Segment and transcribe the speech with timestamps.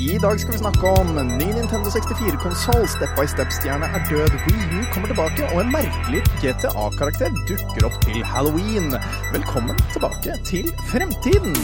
[0.00, 4.78] I dag skal vi snakke om ny Nintendo 64-konsoll, Step by Step-stjerne er død, Wii
[4.78, 8.94] U kommer tilbake, og en merkelig GTA-karakter dukker opp til halloween.
[9.34, 11.58] Velkommen tilbake til fremtiden!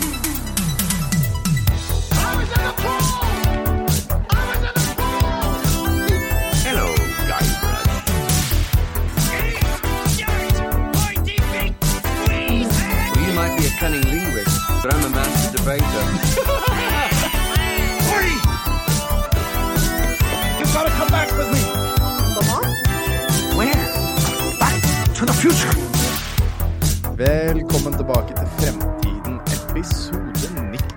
[27.84, 30.46] Velkommen tilbake til Fremtiden, episode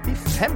[0.08, 0.54] 95.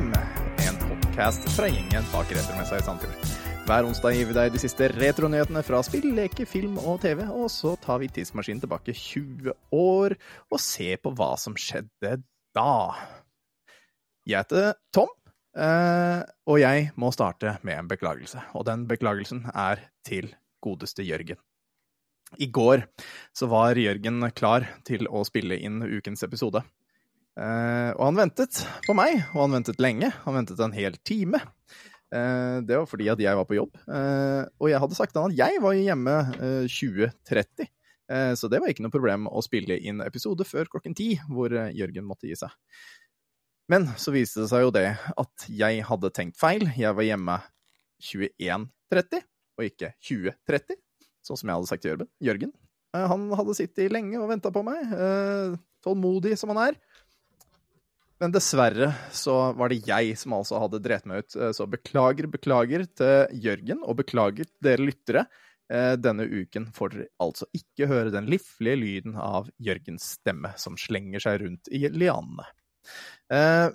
[0.64, 3.34] En podcast fra gjengen bak Retromessa i Sandfjord.
[3.68, 7.52] Hver onsdag gir vi deg de siste retronyhetene fra spill, leke, film og TV, og
[7.52, 10.16] så tar vi tidsmaskinen tilbake 20 år
[10.48, 12.22] og ser på hva som skjedde
[12.56, 12.72] da.
[14.24, 15.12] Jeg heter Tom,
[15.52, 18.48] eh, og jeg må starte med en beklagelse.
[18.56, 20.32] Og den beklagelsen er til
[20.64, 21.44] godeste Jørgen.
[22.40, 22.86] I går
[23.36, 26.64] så var Jørgen klar til å spille inn ukens episode.
[27.40, 30.12] Eh, og han ventet på meg, og han ventet lenge.
[30.26, 31.42] Han ventet en hel time.
[32.12, 33.76] Eh, det var fordi at jeg var på jobb.
[33.88, 37.70] Eh, og jeg hadde sagt til han at jeg var hjemme eh, 2030.
[38.12, 41.54] Eh, så det var ikke noe problem å spille inn episode før klokken ti, hvor
[41.56, 42.52] eh, Jørgen måtte gi seg.
[43.72, 46.66] Men så viste det seg jo det at jeg hadde tenkt feil.
[46.76, 47.38] Jeg var hjemme
[48.04, 50.80] 21.30, og ikke 20.30
[51.26, 52.54] sånn som jeg hadde sagt til Jørgen.
[52.96, 55.56] Eh, Han hadde sittet lenge og venta på meg, eh,
[55.86, 56.80] tålmodig som han er.
[58.22, 61.36] Men dessverre så var det jeg som altså hadde drept meg ut.
[61.36, 65.26] Eh, Så beklager, beklager til Jørgen, og beklager til dere lyttere.
[65.72, 71.24] Denne uken får dere altså ikke høre den liflige lyden av Jørgens stemme som slenger
[71.24, 72.44] seg rundt i lianene.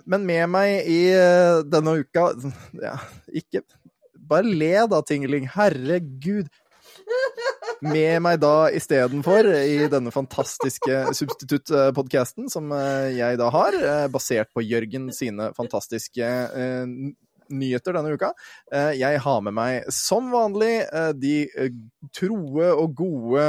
[0.05, 1.09] Men med meg i
[1.65, 2.27] denne uka
[2.77, 2.99] ja,
[3.33, 3.63] Ikke
[4.13, 5.47] Bare le da, Tingling.
[5.49, 6.51] Herregud.
[7.85, 14.49] Med meg da istedenfor i denne fantastiske substituttpodkasten som eh, jeg da har, eh, basert
[14.55, 16.89] på Jørgen sine fantastiske eh,
[17.47, 18.33] nyheter denne uka.
[18.99, 20.81] Jeg har med meg som vanlig
[21.15, 21.45] de
[22.11, 23.45] troe og gode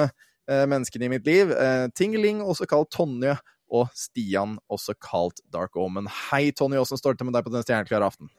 [0.47, 1.51] menneskene i mitt liv.
[1.99, 3.35] Tingeling, også kalt Tonje,
[3.75, 6.07] og Stian, også kalt Dark Omen.
[6.29, 8.31] Hei, Tonje, åssen står det til med deg på denne stjerneklare aften?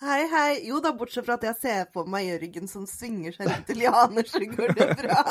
[0.00, 0.52] Hei, hei.
[0.64, 3.74] Jo da, bortsett fra at jeg ser på meg Jørgen som svinger seg rundt i
[3.82, 5.24] lianer, så går det bra.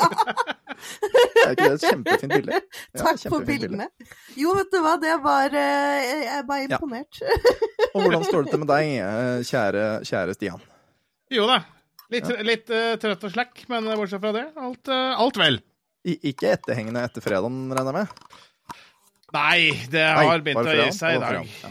[1.00, 2.60] det Er ikke det et kjempefint bilde?
[2.60, 3.88] Ja, Takk for bildene.
[3.98, 4.14] bilde.
[4.38, 6.78] Jo, vet du hva, det var eh, Jeg er bare Ja.
[6.78, 7.18] imponert.
[7.90, 10.62] Og hvordan står det til med deg, eh, kjære, kjære Stian?
[11.34, 11.58] Jo da.
[12.10, 15.60] Litt, litt uh, trøtt og slakk, men bortsett fra det, alt, uh, alt vel.
[16.06, 18.24] I, ikke etterhengende etter fredagen, regner jeg med?
[19.34, 19.58] Nei,
[19.92, 21.28] det Nei, har begynt å gi seg i dag.
[21.28, 21.52] fredagen.
[21.62, 21.70] Ja,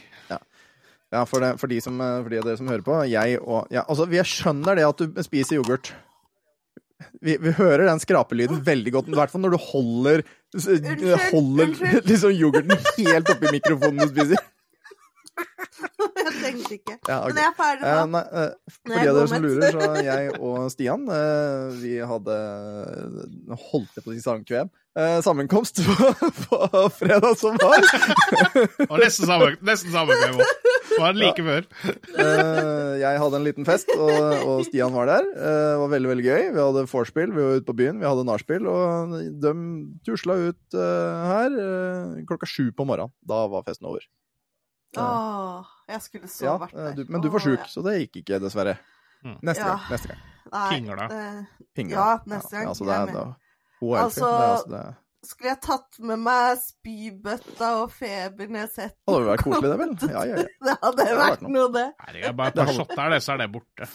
[1.13, 1.23] ja.
[1.25, 3.73] for, det, for, de som, eh, for de av dere som hører på, jeg og
[3.73, 5.93] ja, Altså, jeg skjønner det at du spiser yoghurt.
[7.23, 11.67] Vi, vi hører den skrapelyden veldig godt, i hvert fall når du holder, Unnskyld, holder
[11.69, 11.99] unnskyld.
[12.09, 14.47] liksom yoghurten helt oppi mikrofonen du spiser.
[16.19, 16.95] jeg tenkte ikke.
[17.07, 17.33] Ja, okay.
[17.33, 20.33] Men jeg er ferdig Eh, nei, eh, for de av dere som lurer, så jeg
[20.37, 24.71] og Stian eh, Vi hadde eh, holdt jeg på å si samkvem.
[24.99, 26.09] Eh, sammenkomst på,
[26.43, 27.85] på fredag som var.
[28.89, 30.43] Og nesten samme, nesten samme kveld
[30.99, 31.15] òg.
[31.15, 31.65] det like før.
[32.19, 35.27] uh, jeg hadde en liten fest, og, og Stian var der.
[35.33, 36.43] Eh, det var veldig veldig gøy.
[36.55, 39.53] Vi hadde vorspiel, vi var ute på byen, vi hadde nachspiel, og de
[40.07, 41.59] tusla ut uh, her
[42.29, 43.13] klokka sju på morgenen.
[43.27, 44.05] Da var festen over.
[44.97, 46.95] Åh, jeg skulle så Ja, vært der.
[46.97, 48.77] du, men du var sjuk, så det gikk ikke, dessverre.
[49.23, 49.37] Mm.
[49.43, 49.75] Neste Ja.
[49.75, 49.85] gang.
[49.91, 50.21] Neste gang.
[50.49, 51.45] Nei,
[51.75, 51.95] Pingla.
[51.99, 52.67] Ja, neste gang.
[52.71, 53.25] altså, det er er, da,
[53.81, 54.85] hun er Altså, det, er altså det.
[55.19, 58.95] Skulle jeg tatt med meg spybøtta og febernedsetten?
[59.03, 59.91] Det hadde vært koselig, det, vel?
[60.13, 60.45] Ja, ja, ja.
[60.69, 61.51] Det hadde hadde vært vært noe.
[61.57, 61.83] noe, det.
[62.05, 63.87] Herregud, bare et par shot der, det, så er det borte.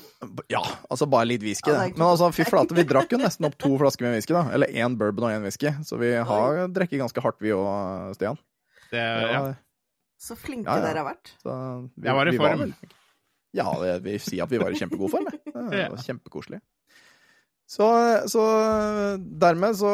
[0.52, 0.60] Ja,
[0.92, 1.70] altså bare litt whisky.
[1.72, 1.96] Det det.
[1.96, 4.42] Men altså, fy flate, vi drakk jo nesten opp to flasker med whisky, da.
[4.52, 5.72] Eller én bourbon og én whisky.
[5.88, 8.36] Så vi har drukket ganske hardt, vi òg, Stian.
[8.90, 9.42] Det, Det ja.
[10.24, 10.84] Så flinke Ja, ja.
[10.90, 11.32] dere har vært.
[11.40, 11.56] Så
[11.96, 12.68] vi, Jeg var i form.
[12.68, 13.00] Var,
[13.54, 15.26] ja, det, vi sier at vi var i kjempegod form.
[15.32, 15.40] jeg.
[15.72, 16.60] Det var kjempekoselig.
[17.74, 17.86] Så,
[18.30, 18.42] så
[19.42, 19.90] dermed så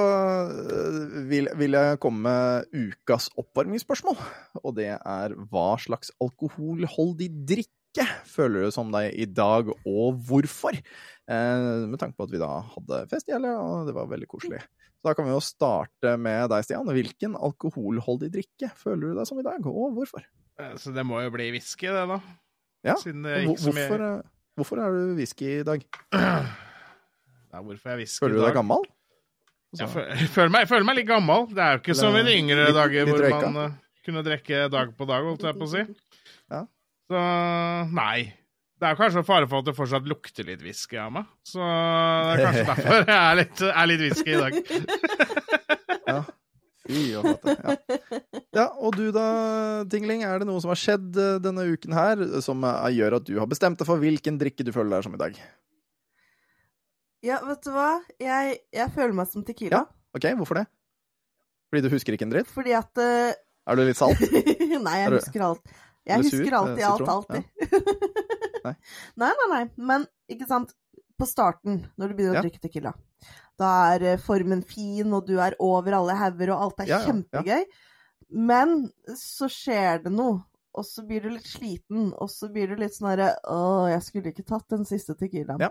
[0.53, 4.19] øh, vil, vil jeg komme med ukas oppvarmingsspørsmål.
[4.61, 10.77] Og det er hva slags alkoholholdig drikke føler du som deg i dag, og hvorfor?
[10.77, 14.29] Eh, med tanke på at vi da hadde fest i helga, og det var veldig
[14.31, 14.61] koselig.
[15.01, 16.87] Så da kan vi jo starte med deg, Stian.
[16.93, 20.23] Hvilken alkoholholdig drikke føler du deg som i dag, og hvorfor?
[20.61, 22.21] Eh, Så det må jo bli whisky, det, da.
[22.87, 24.23] Ja, Siden det Hvor- hvorfor, så mye eh,
[24.61, 25.83] hvorfor er du whisky i dag?
[27.51, 28.85] Ja, hvorfor jeg hvisker Føler du deg gammel?
[29.79, 29.87] Jeg
[30.21, 31.47] jeg føler meg, jeg føler meg litt gammel.
[31.55, 33.41] Det er jo ikke som i de yngre Litt- dager litt hvor røyka.
[33.55, 35.85] man uh, kunne drikke dag på dag, holdt jeg på å si.
[36.51, 36.65] Ja.
[37.11, 37.25] Så
[37.95, 38.19] nei.
[38.81, 41.27] Det er kanskje fare for at det fortsatt lukter litt whisky av meg.
[41.45, 44.61] Så det er kanskje derfor jeg er litt, er litt whisky i dag.
[46.11, 46.23] Ja.
[46.91, 47.53] Fy og fatte.
[47.61, 48.21] Ja.
[48.57, 49.25] ja, og du da,
[49.93, 53.27] Tingling, er det noe som har skjedd eh, denne uken her som eh, gjør at
[53.29, 55.37] du har bestemt deg for hvilken drikke du føler deg som i dag?
[57.27, 57.89] Ja, vet du hva?
[58.23, 59.83] Jeg, jeg føler meg som Tequila.
[59.85, 60.17] Ja.
[60.17, 60.67] OK, hvorfor det?
[61.71, 62.49] Fordi du husker ikke en dritt?
[62.51, 63.31] Fordi at uh...
[63.71, 64.19] Er du litt salt?
[64.87, 65.75] Nei, jeg du- husker alt.
[66.09, 66.41] Jeg sur?
[66.41, 67.37] husker alltid Eh, alt, alltid.
[67.37, 68.09] alltid.
[68.65, 68.73] Nei.
[69.21, 69.61] nei, nei, nei.
[69.91, 70.03] Men
[70.33, 70.73] ikke sant,
[71.21, 72.41] på starten, når du begynner Ja.
[72.43, 72.91] å drikke Tequila,
[73.61, 76.99] da er eh, formen fin, og du er over alle hauger, og alt er Ja,
[76.99, 77.07] ja, ja.
[77.13, 77.65] kjempegøy.
[78.51, 78.75] Men
[79.21, 80.41] så skjer det noe,
[80.77, 83.61] og så blir du litt sliten, og så blir du litt sånn herre Å,
[83.93, 85.61] jeg skulle ikke tatt den siste Tequilaen.
[85.69, 85.71] Ja.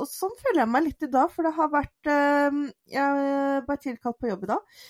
[0.00, 2.60] Og sånn føler jeg meg litt i dag, for det har vært eh,
[2.94, 4.80] Jeg ble tilkalt på jobb i dag,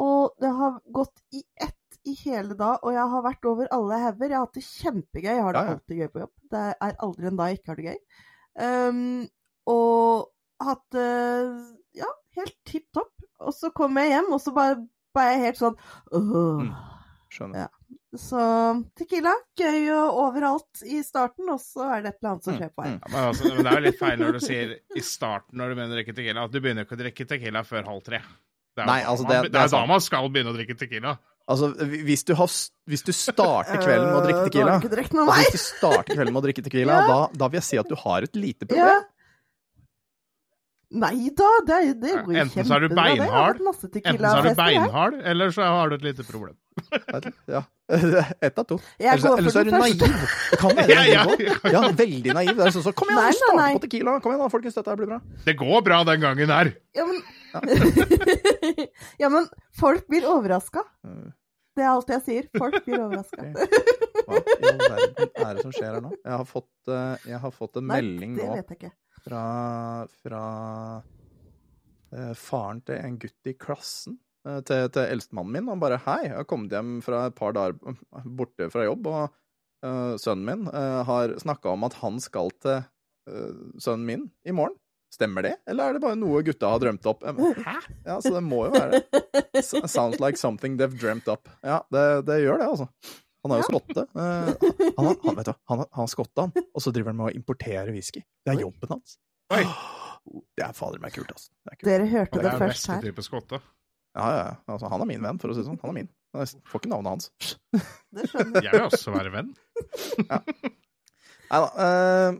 [0.00, 1.76] og det har gått i ett
[2.08, 4.30] i hele dag, og jeg har vært over alle hauger.
[4.30, 5.32] Jeg har hatt det kjempegøy.
[5.34, 5.74] Jeg har det Ja, ja.
[5.76, 6.32] alltid gøy på jobb.
[6.54, 7.98] Det er aldri en dag jeg ikke har det gøy.
[8.60, 9.02] Um,
[9.68, 11.10] og hatt det
[12.00, 12.08] ja,
[12.38, 13.12] helt tipp topp.
[13.44, 14.78] Og så kom jeg hjem, og så bare
[15.16, 15.76] ble jeg helt sånn.
[16.14, 16.72] Mm.
[17.34, 17.66] Skjønner.
[17.66, 17.68] Ja.
[18.16, 18.40] Så
[18.98, 22.58] Tequila, gøy og overalt i starten, og så er det et eller annet som Mm,
[22.58, 22.96] skjer på veien.
[22.98, 23.02] mm.
[23.06, 25.68] Ja, men, altså, men det er jo litt feil når du sier i starten når
[25.68, 28.18] du begynner å drikke tequila, at du begynner ikke å drikke tequila før halv tre.
[28.74, 30.76] Det er Nei, altså, man- det- det det er da man skal begynne å drikke
[30.78, 31.18] tequila.
[31.50, 35.34] Altså, hvis du, har, hvis du starter kvelden med å drikke tequila altså.
[35.34, 37.06] Hvis du starter kvelden med å drikke tequila, Ja.
[37.06, 39.00] da, da vil jeg si at du har et lite Ja.
[40.90, 43.76] Nei da, det, det går jo Enten så er du beinhard, Enten
[44.18, 46.56] så er du beinhard, eller så har du et lite problem.
[47.46, 47.60] Ja.
[48.46, 48.78] Ett av to.
[48.98, 50.02] Eller så- eller så er du naiv.
[50.02, 51.54] Det kan være Ja, naiv ja.
[51.76, 52.50] Ja, veldig naiv.
[52.58, 53.68] Det er sånn så, Kom igjen, Nei, start nei.
[53.76, 54.16] på tequila.
[54.24, 54.78] Kom igjen da, folkens.
[54.80, 55.20] Dette blir bra.
[55.46, 56.72] Det går bra den gangen her.
[56.98, 57.22] Ja, men
[59.22, 59.46] Ja, men
[59.78, 60.82] folk blir overraska.
[61.06, 61.28] Mm.
[61.78, 62.48] Det er alt jeg sier.
[62.58, 63.46] Folk blir overraska.
[64.26, 66.10] Hva i all verden er det som skjer her nå?
[66.18, 68.92] Jeg har fått, eh, jeg har fått en Nei, melding det vet jeg ikke.
[69.24, 69.44] Fra,
[70.22, 70.42] fra
[72.14, 75.70] eh, faren til en gutt i klassen eh, til, til eldstemannen min.
[75.72, 77.78] Han bare 'Hei, jeg har kommet hjem fra et par dager
[78.38, 79.24] borte fra jobb, og
[79.86, 84.56] eh, sønnen min eh, har snakka om at han skal til eh, sønnen min i
[84.56, 84.78] morgen'.
[85.10, 87.24] Stemmer det, eller er det bare noe gutta har drømt opp?
[87.26, 87.72] Hæ?
[88.06, 89.64] Ja, så det må jo være det.
[89.90, 91.50] Sounds like something they've dreamt up.
[91.66, 92.86] Ja, det, det gjør det, altså.
[93.44, 94.04] Han har jo skotte.
[94.20, 94.50] Eh,
[94.98, 96.66] han, han, vet du, han, han er skotte, han.
[96.76, 98.20] Og så driver han med å importere whisky.
[98.44, 99.16] Det er jobben hans.
[99.56, 99.62] Oi.
[100.58, 101.48] Det er fader meg kult, altså.
[101.64, 101.88] Det er kult.
[101.88, 103.00] Dere hørte Det det er først her.
[103.08, 103.60] type skotte.
[104.18, 104.52] Ja, ja, ja.
[104.74, 105.80] Altså, han er min venn, for å si det sånn.
[105.80, 106.10] Han er min.
[106.36, 107.30] Jeg får ikke navnet hans.
[108.14, 108.68] Det skjønner jeg.
[108.68, 109.50] Jeg vil også være venn.
[111.50, 111.66] Nei da.
[111.74, 112.38] Uh,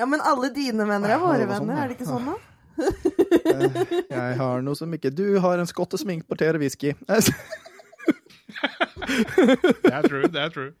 [0.00, 1.84] Ja, men alle dine venner er våre venner, sånn, venner, ja.
[1.84, 2.36] er det ikke sånn, da?
[2.80, 6.94] eh, jeg har noe som ikke Du har en skotte som importerer whisky.
[9.84, 10.72] Det er true, det er true.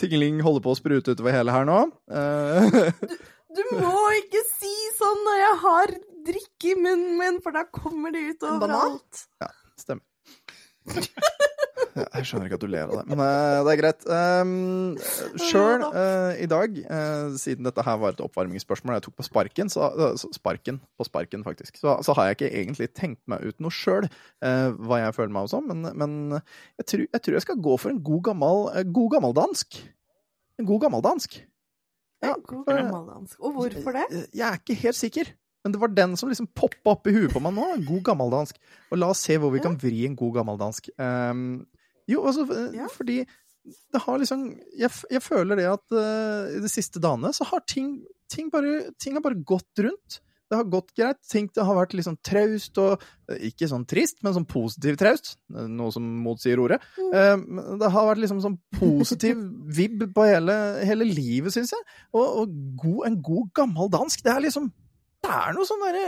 [0.00, 1.78] Tingling holder på å sprute utover hele her nå.
[2.08, 5.94] du, Du må ikke si sånn når jeg har
[6.28, 8.96] drikke i munnen min, for da kommer det ut En banan?
[8.96, 9.24] overalt.
[9.80, 10.04] Stemmer.
[11.92, 14.04] Jeg skjønner ikke at du ler av det, men uh, det er greit.
[14.08, 14.94] Um,
[15.40, 15.84] Sjøl
[16.40, 19.90] i dag, uh, siden dette her var et oppvarmingsspørsmål jeg tok på sparken, så,
[20.36, 24.08] Sparken, på sparken faktisk, så, så har jeg ikke egentlig tenkt meg ut noe sjøl,
[24.40, 26.38] hva jeg føler meg som, men, men
[26.80, 29.82] jeg, tror, jeg tror jeg skal gå for en god, gammel, god gammeldansk.
[30.60, 31.40] En god gammeldansk.
[32.22, 33.38] Ja, God gammel gammeldansk.
[33.40, 34.08] Og hvorfor det?
[34.10, 35.32] Jeg, Jeg er ikke helt sikker.
[35.62, 37.68] Men det var den som liksom poppa opp i huet på meg nå.
[37.76, 38.58] En god gammeldansk.
[38.90, 40.90] Og la oss se hvor vi kan vri en god gammeldansk.
[40.98, 41.62] Um,
[42.10, 42.88] jo, altså eh, Ja.
[42.90, 43.20] fordi
[43.94, 44.40] det har liksom
[44.74, 48.90] Jeg, jeg føler det at uh, i de siste dagene så har ting, ting, bare,
[48.98, 50.18] ting har bare gått rundt.
[50.50, 51.16] Det har gått greit.
[51.30, 53.00] Ting det har vært liksom traust og
[53.30, 55.36] eh, Ikke sånn trist, men sånn positiv traust.
[55.48, 56.82] Noe som motsier ordet.
[56.98, 57.14] Mm.
[57.14, 59.40] Um, det har vært liksom sånn positiv
[59.78, 61.86] vibb på hele, hele livet, syns jeg.
[62.12, 64.72] Og, og god, en god gammeldansk, det er liksom
[65.22, 66.06] Det er noe sånn derre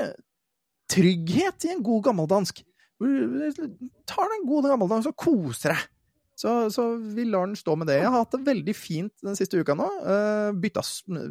[0.91, 2.63] trygghet i en god gammeldansk.
[3.01, 5.91] Tar deg en god gammeldansk og koser deg.
[6.35, 8.01] Så, så vi lar den stå med det.
[8.01, 9.87] Jeg har hatt det veldig fint den siste uka nå.
[10.03, 10.83] Eh, bytta,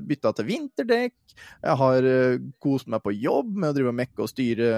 [0.08, 1.16] bytta til vinterdekk.
[1.36, 4.70] Jeg har eh, kost meg på jobb med å drive og mekke og styre,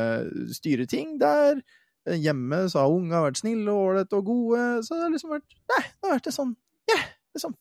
[0.58, 1.62] styre ting der.
[2.10, 4.64] Eh, Hjemme så har unga vært snille og ålreite og gode.
[4.88, 6.56] Så det har liksom vært Nei, det har vært et sånn
[6.90, 7.06] yeah,
[7.38, 7.54] liksom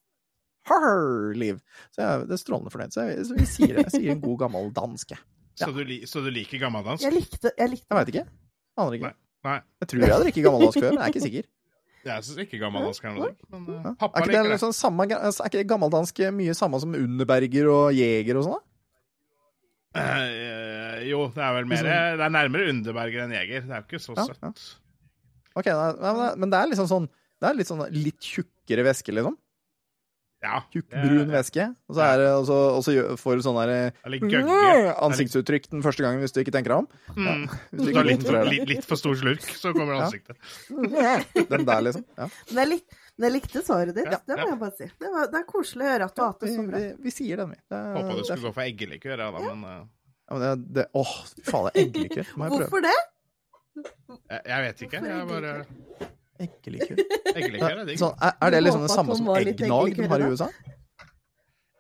[0.71, 1.59] Harr-liv.
[1.95, 2.93] Så jeg det er strålende fornøyd.
[2.95, 3.75] Så jeg, så vi sier.
[3.83, 5.23] Jeg sier en god gammel dansk, jeg.
[5.61, 7.05] Så, du, li- så du liker gammeldansk?
[7.07, 8.25] Jeg likte, jeg likte Jeg veit ikke.
[8.83, 9.11] Aner ikke.
[9.47, 9.59] Nei.
[9.85, 11.51] Jeg tror jeg drikker gammeldansk før, men jeg er ikke sikker.
[12.05, 13.93] Jeg syns ikke gammeldansk er noe digg, men uh, Ja.
[13.97, 17.95] pappa Er ikke liker det liksom samme, er ikke gammeldansk mye samme som Underberger og
[17.97, 18.59] Jeger og sånn?
[18.59, 18.67] da?
[19.95, 23.63] Uh, jo, det er vel mer Det er nærmere Underberger enn Jeger.
[23.69, 24.43] Det er jo ikke så Ja, søtt.
[24.43, 24.51] ja.
[25.55, 27.09] Ok, nei, nei, men det- Men det er liksom sånn
[27.41, 29.37] Det er litt sånn litt tjukkere væske, liksom?
[30.45, 30.59] Ja.
[30.75, 31.65] Tjukk, brun væske.
[31.89, 34.59] Og så, er det, og så, og så får du sånn der er litt gøgge.
[35.07, 36.89] ansiktsuttrykk den første gangen hvis du ikke tenker deg om.
[37.17, 37.47] Mm.
[37.73, 40.05] Hvis Du ikke litt, for- litt, litt for stor slurk, så kommer Ja.
[40.11, 40.37] ansiktet.
[41.55, 42.05] Den der, liksom.
[42.19, 42.29] Ja.
[42.53, 44.51] Men jeg, lik, men jeg likte svaret ditt, Ja, det må ja.
[44.53, 44.91] jeg bare si.
[45.01, 46.83] Det, var, det er koselig å høre at du har hatt det Vi, så bra.
[46.85, 47.61] vi, vi sier den, vi.
[47.73, 49.83] Det, Håpa du det skulle gå for eggelikør, ja, da, men uh...
[50.25, 52.29] Ja, men det, det, åh, fy faen, det er eggelikør.
[52.37, 52.69] Må jeg prøve.
[52.69, 52.95] Hvorfor det?
[54.31, 55.01] jeg, jeg vet ikke.
[55.09, 55.55] Jeg bare
[56.41, 56.97] Eggelikør.
[57.37, 58.01] Eggelikør er digg.
[58.03, 60.31] Er, er det liksom det samme som eggnag de har i.
[60.33, 60.49] USA?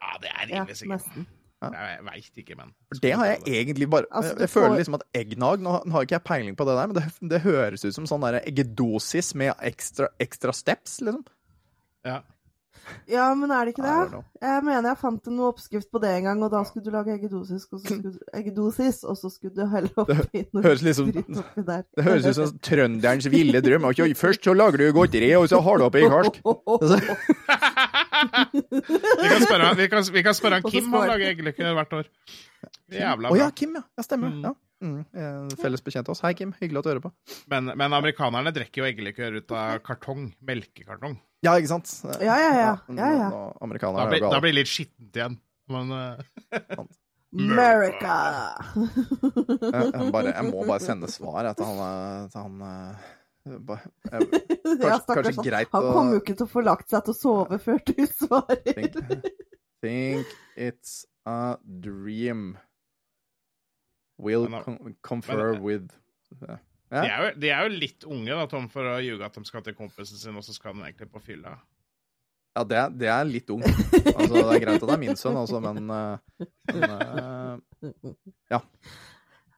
[0.04, 1.00] Ja, det er rimelig sikkert.
[1.00, 1.26] nesten.
[1.64, 4.94] Jeg veit ikke, men For det har jeg egentlig bare Altså, Jeg, føler får- liksom
[4.98, 7.84] at eggnag Nå nå har ikke jeg peiling på det der, men det, det høres
[7.86, 11.24] ut som sånn der eggedosis med ekstra, ekstra steps, liksom.
[12.04, 12.18] ja.
[13.10, 14.22] Ja, men er det ikke det?
[14.44, 17.14] Jeg mener jeg fant en oppskrift på det en gang, og da skulle du lage
[17.14, 21.12] eggedosis, og så skulle du, eggedosis, og så skulle du helle oppi noe høres liksom-
[21.14, 21.84] dritt oppi der.
[21.96, 23.88] Det høres ut som trønderens ville drøm.
[24.16, 26.40] Først så lager du godteri, og så har du oppi karsk.
[26.44, 27.00] Altså,
[28.24, 31.96] Vi kan spørre, vi kan, vi kan spørre han Kim, om han lager eggeløkker hvert
[32.00, 32.12] år.
[32.94, 33.48] Jævla Å ja.
[33.56, 33.82] Kim, ja.
[33.98, 34.32] ja stemmer.
[34.32, 34.44] Mm.
[34.44, 34.54] Ja.
[34.84, 36.22] Mm, eh, felles bekjent av oss.
[36.24, 36.52] Hei, Kim.
[36.60, 37.12] Hyggelig å høre på.
[37.52, 40.26] Men, men amerikanerne drikker jo eggelikør ut av kartong.
[40.44, 41.16] Melkekartong.
[41.44, 41.90] Ja, ikke sant?
[42.24, 42.72] Ja, ja, ja.
[42.96, 43.30] Ja, ja.
[43.64, 45.38] Amerikanerne er blir, jo da blir det litt skittent igjen.
[45.68, 46.16] Men eh,
[47.34, 48.14] America!
[48.74, 53.88] Jeg, jeg, bare, jeg må bare sende svar til han, eh, til han eh, bare,
[54.12, 54.28] jeg,
[54.84, 55.30] ja, kanskje stakkars.
[55.36, 55.46] han.
[55.48, 57.82] greit Han å- kommer jo ikke til å få lagt seg til å sove før
[57.90, 58.62] du svarer.
[58.76, 58.94] think,
[59.82, 62.54] think it's a dream.
[64.16, 66.60] Will con confer men-
[66.90, 69.34] with de, er jo, de er jo litt unge, da, Tom, for å ljuge at
[69.38, 71.56] de skal til kompisen sin, og så skal de egentlig på fylla.
[72.54, 73.64] Ja, det, er- det er litt ung.
[73.64, 76.44] Altså, det er greit at det er min sønn, altså, men, eh,
[76.76, 78.14] men
[78.52, 78.60] Ja.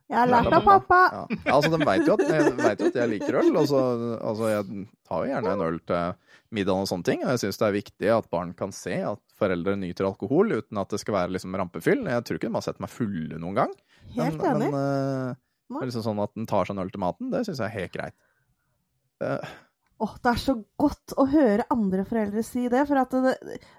[0.06, 0.98] Jeg har lært av pappa.
[1.10, 1.22] Ja.
[1.34, 3.48] Ja, altså, de veit jo, vet jo at jeg liker øl.
[3.58, 3.80] Altså,
[4.22, 6.12] altså, jeg tar jo gjerne en øl til
[6.54, 7.24] middagen og sånne ting.
[7.26, 10.78] Og jeg syns det er viktig at barn kan se at foreldre nyter alkohol uten
[10.78, 12.06] at det skal være liksom rampefyll.
[12.06, 13.74] Jeg tror ikke de har sett meg fulle noen gang.
[14.14, 14.70] Helt enig.
[14.70, 15.84] Men, eh, Nei.
[15.88, 17.92] liksom sånn at den tar seg en øl til maten, det syns jeg er helt
[17.96, 18.14] greit.
[19.22, 19.54] Uh.
[20.04, 23.32] Åh, det er så godt å høre andre foreldre si det, for at det,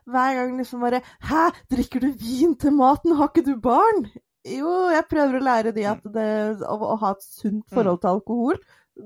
[0.10, 4.08] hver gang liksom bare Hæ, drikker du vin til maten, har ikke du barn?
[4.48, 6.28] Jo, jeg prøver å lære de at det,
[6.66, 7.76] å, å ha et sunt Mm.
[7.76, 8.60] forhold til alkohol.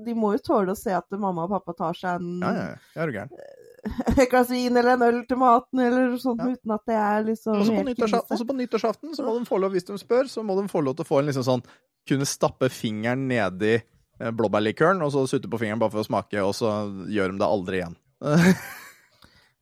[0.06, 3.06] De må jo tåle å se at mamma og pappa tar seg en, ja, ja,
[3.10, 3.28] gæren.
[4.16, 6.54] et glass vin eller en øl til maten, eller sånt, Ja.
[6.54, 9.98] uten at det er liksom også på nyttårsaften så må de få lov, hvis de
[10.00, 11.64] spør, så må de få lov til å få en liksom sånn
[12.08, 16.42] Kunne stappe fingeren nedi eh, blåbærlikøren, og så sutte på fingeren bare for å smake,
[16.42, 16.72] og så
[17.12, 17.98] gjør de det aldri igjen.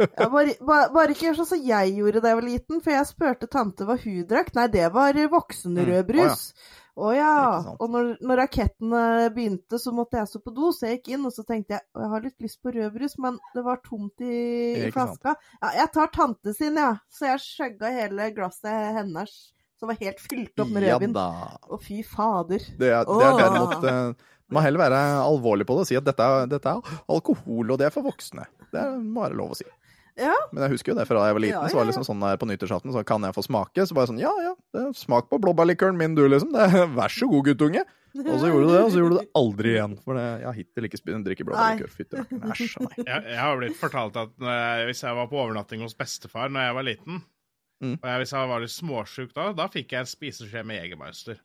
[0.00, 3.08] Ja, bare, bare, ikke gjør sånn som jeg gjorde da jeg var liten, for jeg
[3.08, 4.52] spurte tante hva hun drakk.
[4.56, 6.44] Nei, det var voksenrødbrus.
[7.00, 7.34] Å ja.
[7.64, 7.80] Sant.
[7.80, 9.02] Og når, når rakettene
[9.34, 11.84] begynte, så måtte jeg stå på do, så jeg gikk inn, og så tenkte jeg
[11.84, 14.96] jeg har litt lyst på rødbrus, men det var tomt i, i sant.
[14.96, 15.36] flaska.
[15.60, 16.92] Ja, jeg tar tante sin, ja.
[17.12, 19.36] Så jeg skjøgga hele glasset hennes,
[19.80, 21.14] som var helt fylt opp med Ja rødvin.
[21.16, 21.26] da.
[21.64, 22.62] Å, fy fader.
[22.78, 25.88] Det er, det er det derimot uh, Man må heller være alvorlig på det og
[25.88, 28.44] si at dette er, dette er alkohol, og det er for voksne.
[28.70, 29.66] Det er bare lov å si.
[30.20, 30.34] Ja.
[30.52, 31.62] Men jeg husker jo det fra da jeg var liten.
[31.62, 33.86] Ja, Så var det liksom sånn der på nyttårsaften så kan jeg få smake.
[33.88, 34.52] Så bare sånn ja ja,
[34.98, 36.52] smak på blåbærlikøren min du, liksom.
[36.56, 37.86] Det er, vær så god, guttunge.
[38.18, 39.92] Og så gjorde du det, og så gjorde du det aldri igjen.
[40.02, 41.92] For det, jeg har hittil ikke spist drikke blåbærlikør.
[41.94, 42.54] Fytti rakkeren.
[42.56, 42.96] Æsj a meg.
[43.06, 46.50] Jeg, jeg har blitt fortalt at når jeg, hvis jeg var på overnatting hos bestefar
[46.50, 47.22] når jeg var liten,
[47.80, 47.94] Mm.
[48.02, 51.38] og jeg, hvis jeg var litt småsjuk da, da fikk jeg en spiseskje med Jegermeister.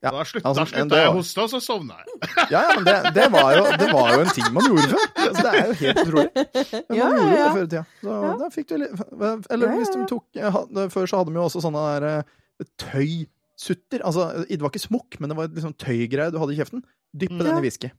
[0.00, 2.28] Ja, Da, slutta, altså, da slutta det jeg å hoste, og så sovna jeg.
[2.54, 5.02] Ja, ja, men det, det, var jo, det var jo en ting man gjorde før.
[5.26, 6.30] Altså, det er jo helt utrolig.
[6.40, 7.82] Men man Ja, gjorde ja, det før i tida.
[8.00, 8.30] Så Ja.
[8.40, 9.02] da fikk du litt
[9.50, 11.82] Eller Ja, ja, hvis de tok eh, hadde- Før så hadde de jo også sånne
[11.90, 14.04] der eh, tøysutter.
[14.08, 16.84] Altså, det var ikke smokk, men det var liksom tøygreie du hadde i kjeften.
[17.12, 17.44] Dyppe Mm.
[17.44, 17.90] den i whisky.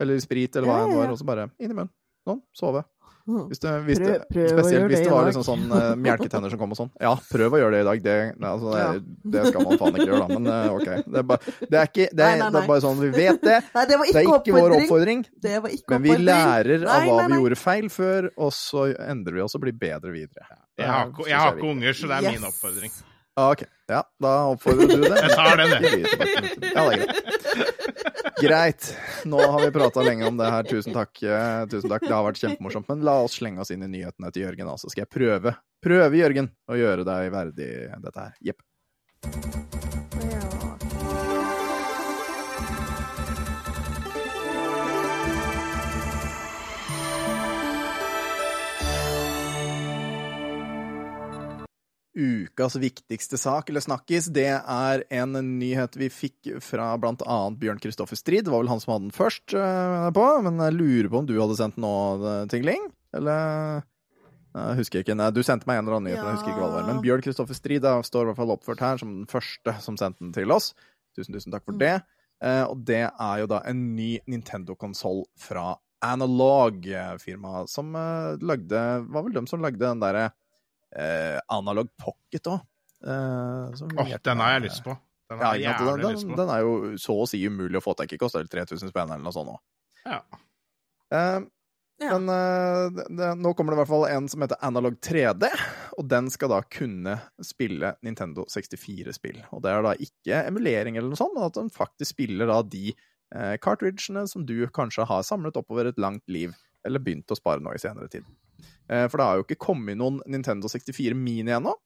[0.00, 1.90] Eller sprit, eller hva Ja, det ja, var, og så bare inn i munnen.
[2.26, 2.82] Sånn, sove.
[3.26, 6.58] Hvis du, hvis Prøv- prøv det, spesielt hvis det var liksom sånn uh, melketenner som
[6.58, 6.90] kom og sånn.
[7.00, 8.00] Ja, prøv å gjøre det i dag.
[8.06, 10.38] Det, nei, altså, det, det skal man faen ikke gjøre, da.
[10.38, 10.88] Men uh, OK.
[11.04, 13.10] Det er, bare, det er ikke det er, Nei, nei, det er bare sånn vi
[13.14, 13.58] vet det.
[13.76, 15.22] Nei, det var Det er ikke ikke vår oppfordring.
[15.46, 18.50] Det var ikke Men vi lærer av Nei, hva nei, vi gjorde feil før, og
[18.56, 20.48] så endrer vi oss og blir bedre videre.
[20.80, 22.98] Jeg har, ikke- jeg har ikke unger, så det er min oppfordring.
[23.38, 23.62] Ah, OK.
[23.88, 25.16] Ja, da oppfordrer du det.
[25.22, 26.02] Jeg tar den, jeg.
[26.74, 28.09] Ja, det er greit.
[28.40, 28.96] Greit.
[29.28, 30.62] Nå har vi prata lenge om det her.
[30.68, 31.22] Tusen takk.
[31.22, 32.06] eh, Tusen takk.
[32.06, 32.88] Det har vært kjempemorsomt.
[32.88, 34.72] Men la oss slenge oss inn i nyhetene til Jørgen.
[34.80, 35.54] Så skal jeg prøve,
[35.84, 37.70] prøve Jørgen, å gjøre deg verdig
[38.02, 38.34] dette her.
[38.50, 39.79] Jepp.
[52.18, 57.78] Ukas viktigste sak, eller snakkis, det er en nyhet vi fikk fra blant annet Bjørn
[57.78, 58.48] Kristoffer Strid.
[58.48, 61.28] Det var vel han som hadde den først uh, på, men jeg lurer på om
[61.28, 61.92] du hadde sendt den nå,
[62.26, 62.88] eh, Tingling?
[63.14, 63.84] Eller
[64.50, 66.64] Jeg husker ikke, nei, Du sendte meg en eller annen nyhet, men jeg husker ikke
[66.64, 66.88] hva det var.
[66.90, 70.24] Men Bjørn Kristoffer Strid står i hvert fall oppført her som den første som sendte
[70.24, 70.72] den til oss.
[71.14, 71.84] Tusen, tusen takk for Mm.
[71.84, 71.94] det.
[72.42, 78.34] Uh, og det er jo da en ny Nintendo-konsoll fra Analog, eh, firmaet som uh,
[78.40, 80.30] lagde Var vel dem som lagde den derre
[80.96, 82.60] eh, Analog Pocket òg.
[83.06, 84.96] Eh, oh, Åh, den har jeg lyst på.
[85.30, 86.36] Den Ja, jeg den, lyst på.
[86.36, 88.18] den er jo så å si umulig å få tak i.
[88.18, 89.56] Koster vel 3000 spenn eller noe sånt nå.
[90.04, 90.20] Ja.
[91.14, 91.40] Eh,
[92.00, 92.16] Ja.
[92.16, 95.50] Men eh, det, det, nå kommer det i hvert fall en som heter Analog 3D,
[96.00, 99.42] og den skal da kunne spille Nintendo 64-spill.
[99.52, 102.62] Og det er da ikke emulering eller noe sånt, men at den faktisk spiller da
[102.64, 106.56] de eh, cartridgene som du kanskje har samlet oppover et langt liv,
[106.88, 108.24] eller begynt å spare nå i senere tid.
[108.90, 111.76] Eh, for det har jo ikke kommet noen Nintendo 64 Mini ennå.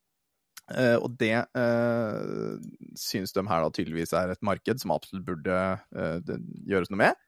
[0.72, 2.56] Eh, og det uh,
[2.96, 6.34] syns de her da tydeligvis er et marked som absolutt burde uh,
[6.64, 7.22] gjøres noe med.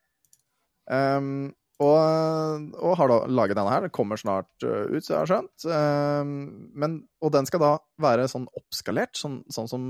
[0.89, 3.85] Um, og, og har da laget denne her.
[3.85, 5.67] Den kommer snart ut, så jeg har skjønt.
[5.69, 6.31] Um,
[6.73, 9.85] men, og den skal da være sånn oppskalert, sånn, sånn som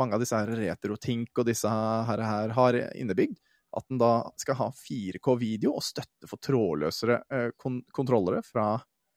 [0.00, 3.36] mange av disse her retrotink og disse her, her har innebygd.
[3.76, 8.70] At den da skal ha 4K-video og støtte for trådløsere uh, kon kontrollere fra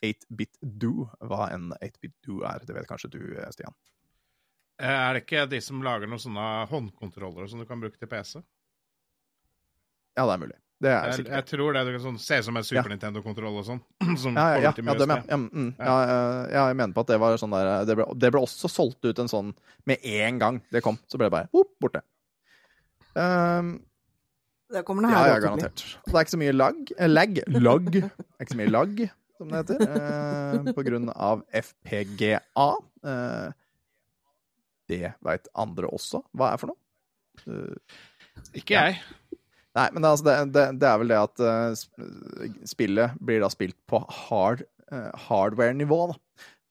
[0.05, 1.07] 8-bit do.
[1.21, 3.19] Hva en 8-bit do er, det vet kanskje du,
[3.55, 3.73] Stian.
[4.81, 8.09] Eh, Er det ikke de som lager noen sånne håndkontrollere som du kan bruke til
[8.11, 8.41] PC?
[10.15, 10.57] Ja, det er mulig.
[10.83, 11.81] Det er Jeg, jeg tror det.
[11.87, 12.91] Du kan sånn, se ut som en Super Ja.
[12.91, 13.79] Nintendo-kontroll og sånn.
[14.19, 15.21] Som Ja, ja, ja, ja, dem, ja.
[15.31, 15.85] Ja, mm, Ja.
[15.85, 18.67] ja, eh, jeg mener på at det var sånn der Det ble, det ble også
[18.71, 19.53] solgt ut en sånn
[19.87, 20.99] med en gang det kom.
[21.07, 22.03] Så ble det bare opp, borte.
[23.15, 23.77] Um,
[24.71, 25.27] Det kommer det her.
[25.29, 25.83] ja, ja, garantert.
[26.03, 27.39] Det er ikke så mye lag eh, Lag.
[27.67, 27.85] Lag.
[27.91, 28.95] Det er ikke så mye lag,
[29.37, 29.83] som det heter.
[29.85, 32.67] eh, på grunn av FPGA.
[33.05, 33.51] Eh,
[34.91, 36.79] det veit andre også hva er for noe.
[37.47, 37.97] Eh,
[38.61, 38.85] Ikke Ja.
[38.91, 38.99] jeg.
[39.75, 41.73] Nei, men det, altså, det, det, det er vel det at uh,
[42.63, 46.15] spillet blir da spilt på hard, uh, hardware-nivå, da.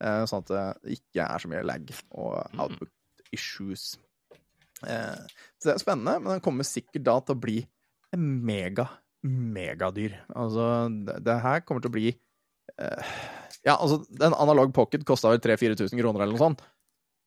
[0.01, 2.89] Eh, sånn at det ikke er så mye lag og output
[3.31, 3.83] issues.
[4.81, 7.59] Så det er spennende, men den kommer sikkert da til å bli
[8.17, 8.87] mega,
[9.23, 10.17] megadyr.
[10.35, 10.65] Altså,
[11.07, 12.09] det, det her kommer til å bli
[13.65, 16.65] Ja, altså, en analog pocket kosta vel 3000-4000 kroner eller noe sånt.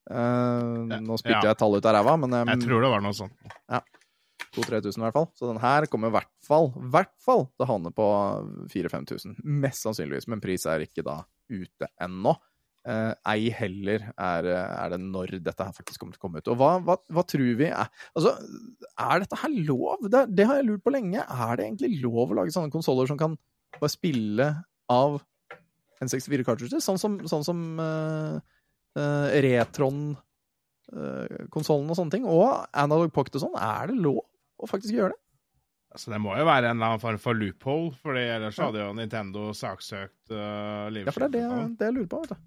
[0.09, 1.53] Eh, nå spytter Ja.
[1.53, 3.33] jeg tallet ut av ræva, men um, Jeg tror det var noe sånt.
[4.55, 5.27] 2000-3000 i hvert fall.
[5.37, 8.07] Så den her kommer i hvert fall, hvert fall til å havne på
[8.73, 9.41] 4000-5000.
[9.45, 11.21] Mest sannsynligvis, men pris er ikke da
[11.53, 12.37] ute ennå.
[12.89, 16.49] Eh, ei heller er, er det når dette her faktisk kommer til å komme ut.
[16.55, 18.33] Og hva, hva, hva tror vi er Altså,
[18.95, 20.07] er dette her lov?
[20.09, 21.21] Det, det har jeg lurt på lenge.
[21.21, 23.37] Er det egentlig lov å lage sånne konsoller som kan
[23.77, 24.49] bare spille
[24.93, 25.21] av
[26.05, 26.81] N64-cartridger?
[26.85, 28.37] Sånn som, sånn som uh,
[28.99, 32.25] uh, Retron-konsollen og sånne ting.
[32.29, 33.59] Og Analog Pocket og sånn.
[33.61, 34.21] Er det lov
[34.59, 35.21] å faktisk gjøre det?
[35.95, 38.97] Altså, det må jo være en eller annen form for loophole, for ellers hadde jo
[38.97, 42.19] Nintendo saksøkt uh, Ja, for det er det, det jeg lurer på.
[42.27, 42.41] vet du.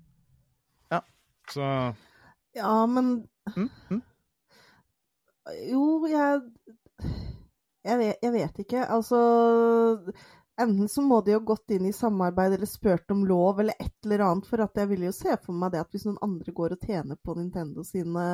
[1.52, 1.66] Så
[2.56, 4.02] Ja, men Mm, mm.
[5.72, 6.42] Jo, jeg
[7.84, 8.84] jeg vet, jeg vet ikke.
[8.86, 9.18] Altså
[10.60, 13.94] Enten så må de jo gått inn i samarbeid eller spurt om lov eller et
[14.06, 16.54] eller annet, for at jeg vil jo se for meg det at hvis noen andre
[16.54, 18.26] går og tjener på Nintendo sine,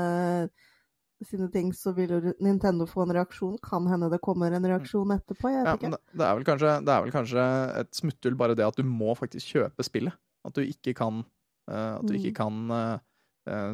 [1.23, 3.55] sine ting, så vil jo Nintendo få en reaksjon.
[3.63, 5.53] Kan hende det kommer en reaksjon etterpå.
[5.53, 6.01] Jeg vet ja, ikke.
[6.17, 7.47] det, er vel kanskje, det er vel kanskje
[7.83, 10.17] et smutthull bare det at du må faktisk kjøpe spillet.
[10.47, 11.21] At du ikke kan,
[11.69, 12.39] eh, at du ikke Mm.
[12.41, 13.05] kan eh,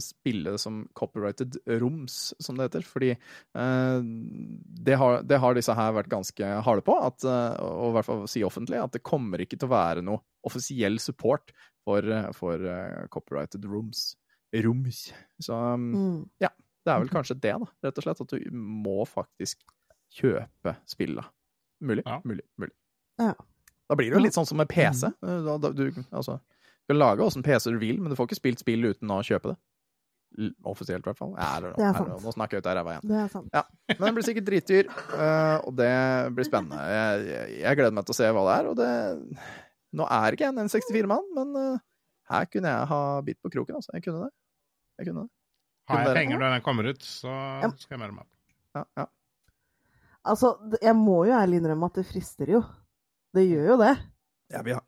[0.03, 2.85] spille som copyrighted roms, som det heter.
[2.87, 7.91] Fordi eh, det, har, det har disse her vært ganske harde på, at, eh, og
[7.91, 11.53] i hvert fall si offentlig, at det kommer ikke til å være noe offisiell support
[11.85, 14.13] for, eh, for eh, copyrighted rooms.
[14.53, 15.07] Roms.
[15.41, 16.19] Så mm.
[16.43, 16.51] ja,
[16.85, 18.21] det er vel kanskje det, da, rett og slett.
[18.21, 19.63] At du må faktisk
[20.13, 21.33] kjøpe spillet.
[21.83, 22.21] Mulig, Ja.
[22.23, 22.75] mulig, mulig.
[23.19, 23.33] Ja.
[23.89, 25.09] Da blir det jo litt sånn som med PC.
[25.21, 26.37] Da, da, du, altså,
[26.83, 29.21] du kan lage åssen PC du vil, men du får ikke spilt spill uten å
[29.23, 29.57] kjøpe det.
[30.65, 31.35] Offisielt, i hvert fall.
[31.37, 32.23] Det er sant.
[32.25, 33.03] nå snakker jeg ut av ræva igjen.
[33.11, 33.53] Det er sant.
[33.91, 35.91] Men den blir sikkert dritdyr, eh, og det
[36.33, 36.79] blir spennende.
[36.89, 38.91] Jeg, jeg, jeg gleder meg til å se hva det er, og det
[39.93, 41.81] Nå er ikke jeg en N64-mann, men eh,
[42.33, 43.93] her kunne jeg ha bitt på kroken, altså.
[43.93, 44.33] Jeg kunne det.
[44.97, 45.31] Jeg kunne det.
[45.93, 47.29] har jeg penger når den kommer ut, så
[47.61, 47.69] Ja.
[47.77, 48.25] skal jeg melde meg.
[48.73, 49.05] Ja, ja.
[50.33, 52.63] Altså, jeg må jo ærlig innrømme at det frister jo.
[53.37, 53.93] Det gjør jo det.
[54.53, 54.81] Ja, vi ha,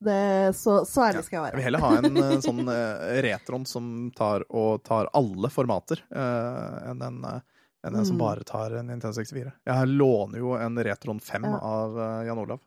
[0.00, 3.66] det så, så ærlig skal jeg jeg vil heller ha en eh, sånn eh, retron
[3.68, 4.44] som tar
[4.86, 7.40] tar alle formater, uh, enn en, eh,
[7.86, 8.22] enn en som Mm.
[8.24, 9.52] bare tar en Nintendo 64.
[9.66, 11.58] Jeg låner jo en Retron 5 Ja.
[11.58, 12.60] av Jan Olav.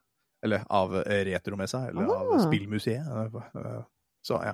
[0.43, 2.39] Eller av Retromessa, eller av Ah.
[2.45, 3.07] Spillmuseet.
[3.07, 3.83] eh, eh,
[4.25, 4.53] Så ja.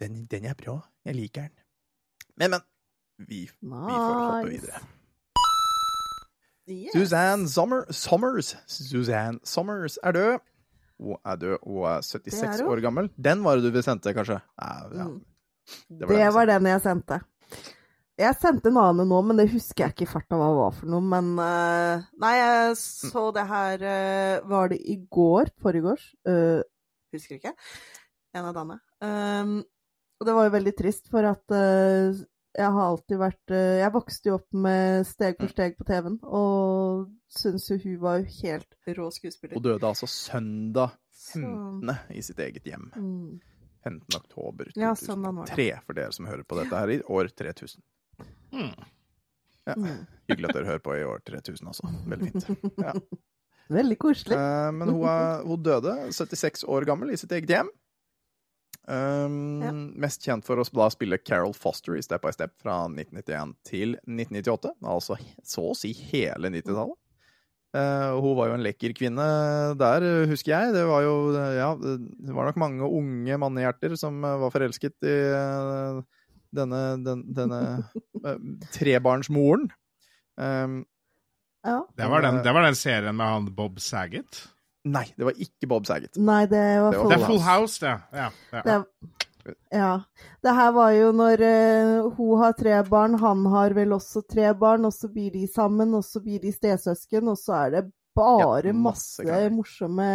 [0.00, 0.80] Den, den er bra.
[1.04, 1.50] Jeg liker den.
[2.36, 2.60] Men, men.
[3.28, 4.80] Vi, vi får hoppe videre.
[6.66, 6.92] Yes.
[6.94, 10.38] Suzanne Summer, Summers Suzanne Summers er død.
[11.00, 11.58] Hun er død.
[11.64, 13.10] Hun er 76 er år gammel.
[13.16, 14.40] Den var det du sendte, kanskje?
[14.60, 15.08] Ja, ja.
[15.08, 15.20] Mm.
[15.88, 17.20] Det Det var var, den den jeg sendte.
[18.20, 20.74] Jeg sendte en annen nå, men det husker jeg ikke i farta hva det var
[20.76, 21.06] for noe.
[21.14, 25.54] Men uh, Nei, jeg så det her uh, Var det i går?
[25.62, 26.10] Foregårs?
[26.28, 26.60] Uh,
[27.16, 27.54] husker ikke.
[28.36, 28.76] En av dagene.
[29.00, 29.60] Um,
[30.20, 32.18] og det var jo veldig trist, for at eh,
[32.60, 36.18] jeg har alltid vært eh, Jeg vokste jo opp med Steg for steg på TV-en,
[36.28, 39.54] og syns jo hun var jo helt rå skuespiller.
[39.58, 42.90] Hun døde altså søndag Så- i sitt eget hjem.
[42.96, 43.40] Mm.
[43.84, 44.16] 15.
[44.18, 45.54] oktober Ja, søndag var det.
[45.56, 47.80] 2003, for dere som hører på dette her i år 3000.
[48.52, 48.74] Hmm.
[49.70, 50.06] Mm.
[50.28, 51.88] Hyggelig at dere hører på i år 3000, også.
[52.10, 52.48] Veldig fint.
[52.84, 52.92] Ja.
[53.70, 54.34] Veldig koselig.
[54.36, 57.68] Uh, men hun, er, hun døde 76 år gammel i sitt eget hjem.
[58.90, 59.70] Um, Ja.
[59.72, 64.72] Mest kjent for å spille Carol Foster i Step by Step fra 1991 til 1998.
[64.82, 65.16] Altså
[65.46, 66.98] så å si hele 90-tallet.
[67.70, 69.24] Eh, hun var jo en lekker kvinne
[69.78, 70.72] der, husker jeg.
[70.74, 71.14] Det var jo
[71.54, 76.00] ja, det var nok mange unge mannehjerter som eh, var forelsket i uh,
[76.56, 77.60] denne, den, denne
[78.24, 78.40] uh,
[78.76, 79.68] trebarnsmoren.
[80.40, 80.80] Um,
[81.60, 81.82] Ja.
[81.92, 84.46] Det var, den, det var den serien med han Bob Saget.
[84.88, 86.16] nei, det var ikke Bob Saget.
[86.16, 87.98] Nei, det var, Det var Det er Full Full House, det.
[88.16, 88.62] Ja, ja.
[88.64, 89.18] Det,
[89.72, 89.92] ja.
[90.42, 94.52] Det her var jo når uh, hun har tre barn, han har vel også tre
[94.54, 97.84] barn, og så blir de sammen, og så blir de stesøsken, og så er det
[98.16, 100.06] bare Ja, masse masse, morsomme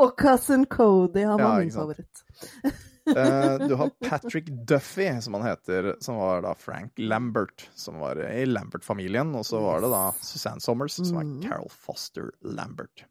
[0.00, 2.22] Og Cousin Cody, han Ja, var min favoritt.
[2.64, 8.18] uh, du har Patrick Duffy, som han heter, som var da Frank Lambert, som var
[8.18, 9.34] i Lambert-familien.
[9.38, 11.42] Og så var det da Suzanne Sommers, som er Mhm.
[11.44, 13.04] Carol Foster Lambert.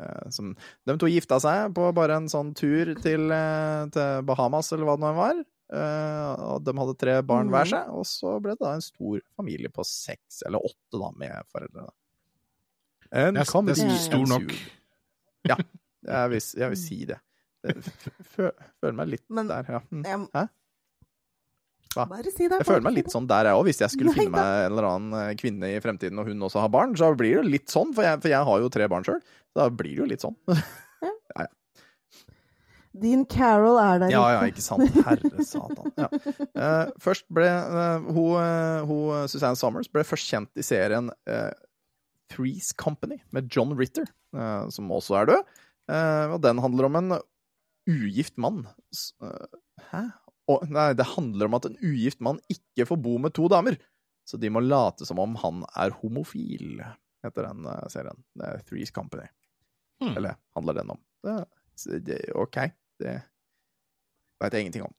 [0.00, 0.54] Eh, som,
[0.86, 4.96] de to gifta seg på bare en sånn tur til, eh, til Bahamas, eller hva
[4.98, 5.44] det nå var.
[5.74, 7.70] Uh, og de hadde tre barn hver Mhm.
[7.72, 11.32] seg, og så ble det da en stor familie på seks, eller åtte, da, med
[11.50, 11.88] foreldrene.
[13.10, 14.52] En Det er, det er stor nok.
[15.48, 15.56] Ja,
[16.04, 17.18] jeg vil, jeg vil si det.
[18.36, 19.80] Føler meg litt Men- der, ja.
[19.90, 20.28] Mm.
[20.34, 20.48] Hæ?
[21.94, 22.06] Hva?
[22.10, 22.58] Bare si det.
[22.60, 23.66] Jeg føler meg litt sånn der, jeg òg.
[23.68, 26.46] Hvis jeg skulle Nei finne meg en eller annen eh, kvinne i fremtiden, og hun
[26.48, 27.92] også har barn, så blir det litt sånn.
[27.96, 29.20] For jeg, for jeg har jo tre barn sjøl.
[29.54, 30.38] Da blir det jo litt sånn.
[30.50, 30.58] det.
[32.94, 34.86] Din Carol er der Ja, ja, ikke sant.
[35.02, 35.90] Herre satan.
[35.98, 36.06] Ja.
[36.54, 41.10] Uh, først ble uh, hun, uh, hun, Suzanne Summers ble først kjent i serien
[42.30, 44.06] Threes Company med John Ritter,
[44.72, 45.50] som også er død.
[46.34, 47.16] Og den handler om en
[47.90, 48.62] ugift mann.
[49.90, 50.06] Hæ?
[50.50, 53.78] Å, nei, det handler om at en ugift mann ikke får bo med to damer.
[54.28, 56.82] Så de må late som om han er homofil,
[57.24, 58.18] heter den uh, serien.
[58.36, 59.26] Det er Threes Company.
[60.02, 60.10] Mm.
[60.16, 61.00] Eller handler den om.
[61.24, 62.58] Det, det, OK,
[63.00, 63.14] det
[64.42, 64.94] veit jeg ingenting om.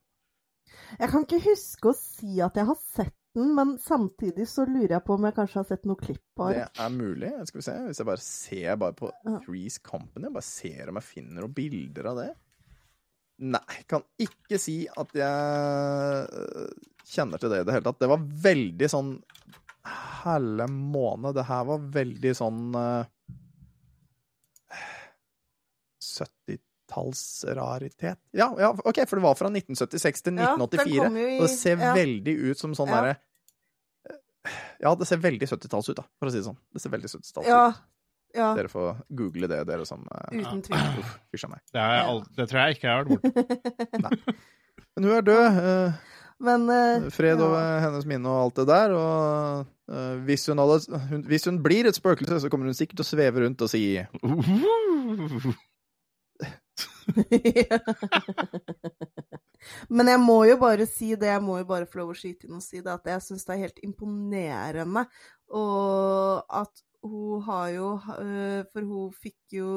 [0.99, 4.95] Jeg kan ikke huske å si at jeg har sett den, men samtidig så lurer
[4.95, 6.69] jeg på om jeg kanskje har sett noe klipp av Det det.
[6.85, 7.31] er mulig.
[7.49, 7.75] Skal vi se.
[7.89, 9.35] Hvis jeg bare ser bare på Ja.
[9.45, 12.29] Threes Company, bare ser om jeg finner noen bilder av det.
[13.43, 15.29] Nei, kan ikke si at jeg
[17.11, 17.99] kjenner til det i det hele tatt.
[17.99, 19.09] Det var veldig sånn
[20.23, 21.35] Helle måned.
[21.37, 23.03] Det her var veldig sånn uh,
[26.95, 28.17] 70-tallsraritet.
[28.31, 30.95] Ja, ja, OK, for det var fra 1976 til 1984.
[30.95, 31.93] Ja, i- og det ser ja.
[31.95, 33.01] veldig ut som sånn Ja.
[33.01, 33.15] derre
[34.79, 36.57] ja, det ser veldig 70-talls ut, da, for å si det sånn.
[36.71, 37.69] Det ser veldig 70-talls Ja.
[37.69, 37.75] ut.
[38.35, 40.75] Ja, Dere får google det, dere som eh, uten tvil.
[40.99, 41.59] Uh, fysj meg.
[41.71, 42.03] Det, er
[42.37, 43.29] det tror jeg ikke jeg har vært borti.
[44.95, 45.45] Men hun er død.
[45.59, 45.89] Uh,
[46.45, 47.47] Men uh, fred ja.
[47.85, 48.89] hennes minne og alt det der.
[48.99, 49.09] Og
[50.27, 50.77] hvis, hun hadde,
[51.11, 53.69] hun, hvis hun blir et spøkelse, så kommer hun sikkert til å sveve rundt og
[53.71, 53.81] si
[59.95, 62.47] Men jeg må jo bare si det, jeg må jo bare få lov å skyte
[62.47, 65.03] inn og si det, at jeg syns det er helt imponerende.
[65.53, 66.73] Og at
[67.09, 67.87] hun har jo
[68.19, 69.69] øh, For hun fikk jo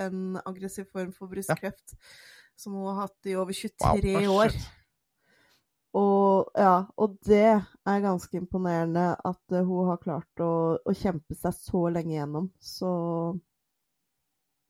[0.00, 1.94] en aggressiv form for brystkreft
[2.58, 4.56] som hun har hatt i over 23 Wow, år.
[5.94, 7.42] Og, ja, og det
[7.86, 10.50] er ganske imponerende at øh, hun har klart å,
[10.82, 12.48] å kjempe seg så lenge gjennom.
[12.58, 12.90] Så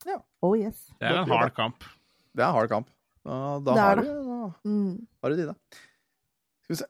[0.05, 0.19] Ja.
[0.45, 0.83] Oh yes.
[1.01, 1.85] Det er en hard kamp.
[2.37, 2.91] Det er en hard kamp.
[3.25, 5.07] Da, da har, du, da Mm.
[5.25, 5.57] har du det i det.
[6.65, 6.89] Skal vi se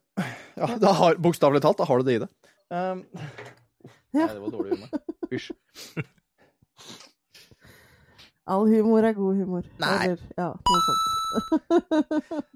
[0.59, 2.31] Ja, da har, bokstavelig talt, da har du det i det.
[2.75, 3.54] Um, Ja.
[4.15, 4.89] Nei, det var dårlig humor.
[5.33, 5.51] Hysj.
[8.55, 9.71] All humor er god humor.
[9.81, 9.95] Nei.
[10.05, 12.45] Eller ja, noe sånt.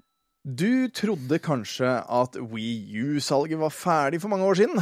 [0.49, 4.79] Du trodde kanskje at Wii U-salget var ferdig for mange år siden?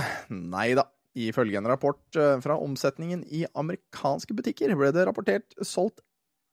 [0.54, 0.86] Nei da.
[1.18, 6.04] Ifølge en rapport eh, fra omsetningen i amerikanske butikker ble det rapportert solgt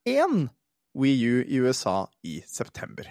[0.09, 0.49] én
[0.97, 3.11] Wii U i USA i september.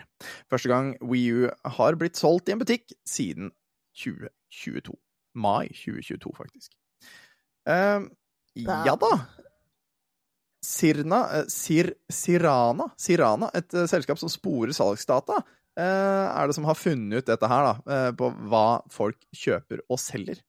[0.49, 3.53] Første gang Wii U har blitt solgt i en butikk siden
[4.01, 4.97] 2022.
[5.37, 6.73] Mai 2022, faktisk.
[7.69, 8.05] Eh,
[8.85, 9.11] ja da.
[10.63, 15.41] Sirna, uh, Sir, Sirana, Sirana, et uh, selskap som sporer salgsdata,
[15.75, 19.99] eh, er det som har funnet ut dette her, da, på hva folk kjøper og
[19.99, 20.39] selger.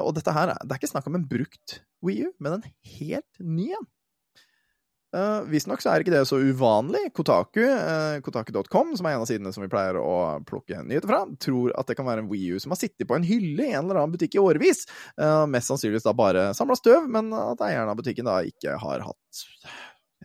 [0.00, 2.64] Og dette her, er- det er ikke snakk om en brukt Wii U, men en
[2.96, 3.84] helt ny en.
[5.14, 7.04] Uh, Visstnok så er ikke det så uvanlig.
[7.16, 11.22] Kotaku, uh, Kotaku.com, som er en av sidene som vi pleier å plukke nyheter fra,
[11.40, 13.72] tror at det kan være en Wii U som har sittet på en hylle i
[13.72, 14.84] en eller annen butikk i årevis.
[15.14, 19.06] Uh, mest sannsynligvis da bare samla støv, men at eieren av butikken da ikke har
[19.06, 19.44] hatt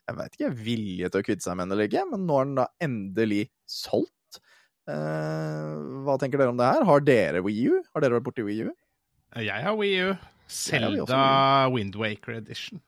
[0.02, 2.50] jeg vet ikke, vilje til å kvitte seg med den eller ikke, men nå er
[2.50, 4.42] den da endelig solgt.
[4.90, 6.86] Uh, hva tenker dere om det her?
[6.88, 7.82] Har dere Wii U?
[7.94, 8.72] Har dere vært borti Wii U?
[9.40, 10.10] Jeg har Wii U.
[10.12, 11.26] Jeg har jo Selda
[11.72, 12.82] Windwaker Edition.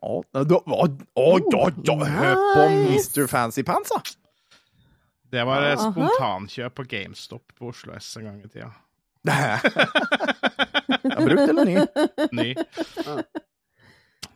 [0.00, 2.62] Å, da, da, hør på
[2.94, 3.26] Mr.
[3.28, 4.00] Fancy Pants, da!
[5.30, 8.70] Det var et spontankjøp på GameStop på Oslo S en gang i tida.
[10.90, 11.76] Er brukt eller ny?
[12.34, 12.48] Ny.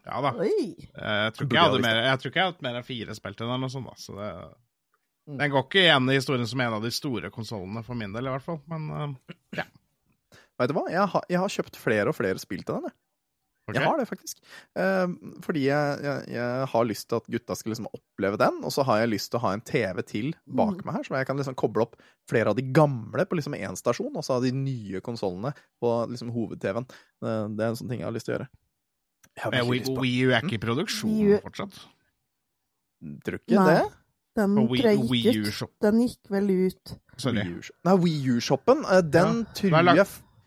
[0.04, 0.30] Ja da.
[0.44, 3.34] Jeg tror ikke jeg hadde mer, jeg tror ikke jeg hadde mer enn fire spill
[3.34, 3.96] til den, eller noe sånt, da.
[4.04, 4.30] Så det,
[5.24, 5.38] Mm.
[5.40, 8.26] den går ikke igjen i historien som en av de store konsollene, for min del
[8.28, 8.58] i hvert fall.
[8.68, 9.14] Men
[9.56, 9.64] ja.
[10.60, 10.82] Vet du hva?
[10.92, 12.90] Jeg har, jeg har kjøpt flere og flere spill til den.
[12.90, 12.92] Jeg,
[13.68, 13.74] ok.
[13.78, 14.40] jeg har det, faktisk.
[14.76, 15.06] Eh,
[15.44, 18.84] fordi jeg, jeg, jeg har lyst til at gutta skal liksom oppleve den, og så
[18.88, 20.84] har jeg lyst til å ha en TV til bak Mm.
[20.84, 21.96] meg her, så jeg kan liksom koble opp
[22.28, 25.94] flere av de gamle på liksom én stasjon, og så ha de nye konsollene på
[26.12, 26.86] liksom hoved-TV-en.
[27.24, 28.48] Eh, det er en sånn ting jeg har lyst til å gjøre.
[29.50, 30.00] Men virkelig Wii, lyst på.
[30.04, 31.40] Wii U er ikke i produksjon mm?
[31.42, 31.78] Fortsatt.
[33.24, 33.74] Tror ikke Nei.
[33.74, 33.84] det.
[34.34, 35.74] Den gikk ut.
[35.84, 36.92] Den gikk vel ut.
[37.22, 37.42] Sorry.
[37.86, 40.06] Wii U-shoppen, eh, den Ja, tror jeg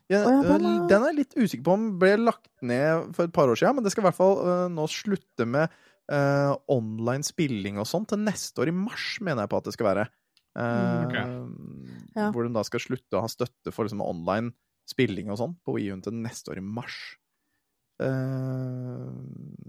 [0.10, 3.28] ja, den eh, er- Den er jeg litt usikker på om ble lagt ned for
[3.28, 5.70] et par år siden, men det skal i hvert fall eh, nå slutte med
[6.12, 9.74] uh, online spilling og sånn til neste år i mars, mener jeg på at det
[9.76, 10.06] skal være.
[10.58, 11.18] Eh,
[12.18, 12.32] Ja.
[12.34, 14.54] Hvor de da skal slutte å ha støtte for liksom, online
[14.90, 16.96] spilling og sånn på Wii U til neste år i mars.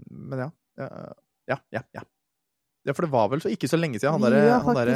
[0.09, 0.49] Men ja.
[0.79, 2.03] Ja, ja, ja.
[2.87, 2.93] ja.
[2.95, 4.91] For det var vel så ikke så lenge siden han derre ja, der,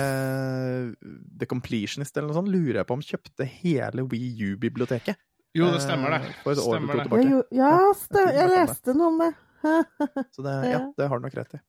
[1.41, 5.19] The Completionist eller noe sånt, lurer jeg på om kjøpte hele Wii U-biblioteket.
[5.53, 6.21] Jo, det stemmer, det.
[6.31, 7.27] Eh, For et år eller Stemmer to tilbake.
[7.29, 9.31] Jeg, ja, stem, Jeg leste noe om det.
[10.35, 11.61] Så det, ja, det har du nok rett i.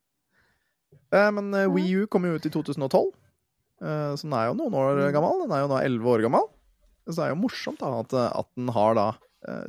[1.15, 3.13] Eh, men eh, Wii U kom jo ut i 2012,
[3.85, 5.13] eh, så den er jo noen år Mm.
[5.15, 5.45] gammel.
[5.45, 6.49] Den er jo nå 11 år gammel.
[7.07, 9.05] Så det er jo morsomt da, at, at den har da
[9.47, 9.69] eh,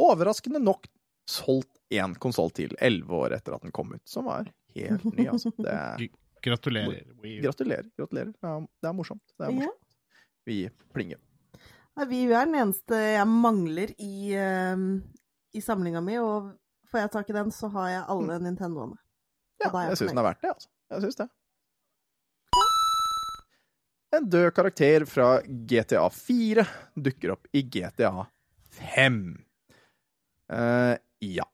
[0.00, 0.88] overraskende nok
[1.28, 5.26] solgt én konsoll til 11 år etter at den kom ut, som var helt ny,
[5.30, 5.52] altså.
[5.60, 6.08] Det er,
[6.46, 7.42] Gratulerer, Wii U.
[7.46, 7.86] gratulerer.
[7.98, 8.32] Gratulerer.
[8.32, 9.22] Det er, det er morsomt.
[9.36, 9.82] Det er morsomt.
[10.46, 10.58] Vi
[10.94, 11.18] plinger.
[11.96, 14.76] Nei, Wii er den eneste jeg mangler i, eh,
[15.56, 16.52] i samlinga mi, og
[16.90, 18.98] får jeg tak i den, så har jeg alle Nintendoene.
[19.62, 20.68] Ja, jeg jeg syns den er verdt det, altså.
[20.92, 21.28] Jeg syns det.
[24.16, 26.64] En død karakter fra GTA 4
[27.08, 28.12] dukker opp i GTA
[28.76, 29.18] 5.
[30.52, 31.48] Uh, ja.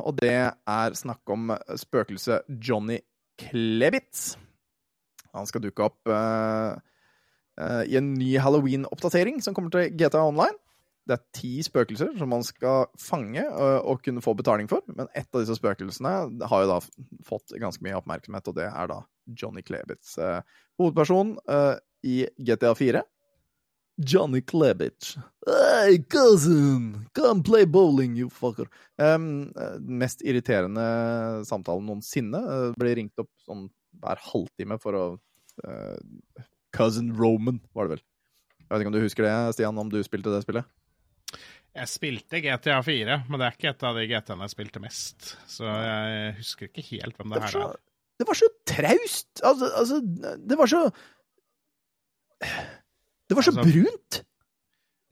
[0.00, 3.02] Og det er snakk om spøkelset Johnny
[3.38, 4.38] Klebitz.
[5.36, 6.78] Han skal dukke opp eh, eh,
[7.58, 10.54] i en ny Halloween-oppdatering som kommer til GTA Online.
[11.08, 14.84] Det er ti spøkelser som man skal fange øh, og kunne få betaling for.
[14.92, 16.14] Men ett av disse spøkelsene
[16.50, 16.80] har jo da
[17.24, 18.98] fått ganske mye oppmerksomhet, og det er da
[19.40, 20.18] Johnny Klebitz.
[20.20, 20.42] Eh,
[20.80, 23.02] hovedperson eh, i GTA 4.
[24.04, 25.16] Johnny Klebitz.
[25.48, 27.08] Hey, cousin!
[27.16, 28.68] Come play bowling, you fucker.
[29.00, 30.84] Um, eh, mest irriterende
[31.48, 32.44] samtalen noensinne.
[32.44, 33.64] Uh, ble ringt opp sånn
[33.98, 35.06] hver halvtime for å
[35.64, 35.96] eh,
[36.78, 38.02] Cousin Roman, var det vel.
[38.62, 40.66] Jeg vet ikke om du husker det, Stian, om du spilte det spillet?
[41.78, 45.28] Jeg spilte GTA 4, men det er ikke et av de GTA-ene jeg spilte mest.
[45.50, 47.82] Så jeg husker ikke helt hvem Det det her så, er.
[48.18, 49.42] det var så traust!
[49.46, 50.00] Altså, altså,
[50.48, 50.80] det var så
[53.28, 54.24] Det var så Altså- brunt!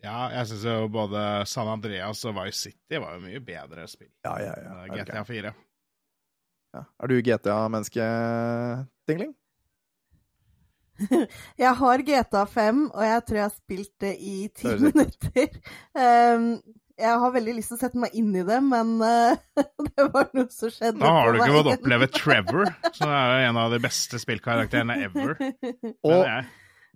[0.07, 4.11] Ja, jeg syns jo både San Andreas og Vice City var jo mye bedre spill
[4.25, 4.75] Ja, ja, ja.
[4.85, 5.53] enn GTA 4.
[6.77, 6.83] ja.
[7.03, 8.05] Er du GTA-menneske,
[9.09, 9.33] Dingling?
[11.65, 15.57] Jeg har GTA 5, og jeg tror jeg har spilt det i ti minutter.
[15.93, 16.51] Um,
[16.97, 19.37] jeg har veldig lyst til å sette meg inn i det, men uh,
[19.91, 23.51] det var noe som skjedde Da har du ikke fått oppleve Trevor, som er jo
[23.51, 25.37] en av de beste spillkarakterene ever.
[26.07, 26.23] Og.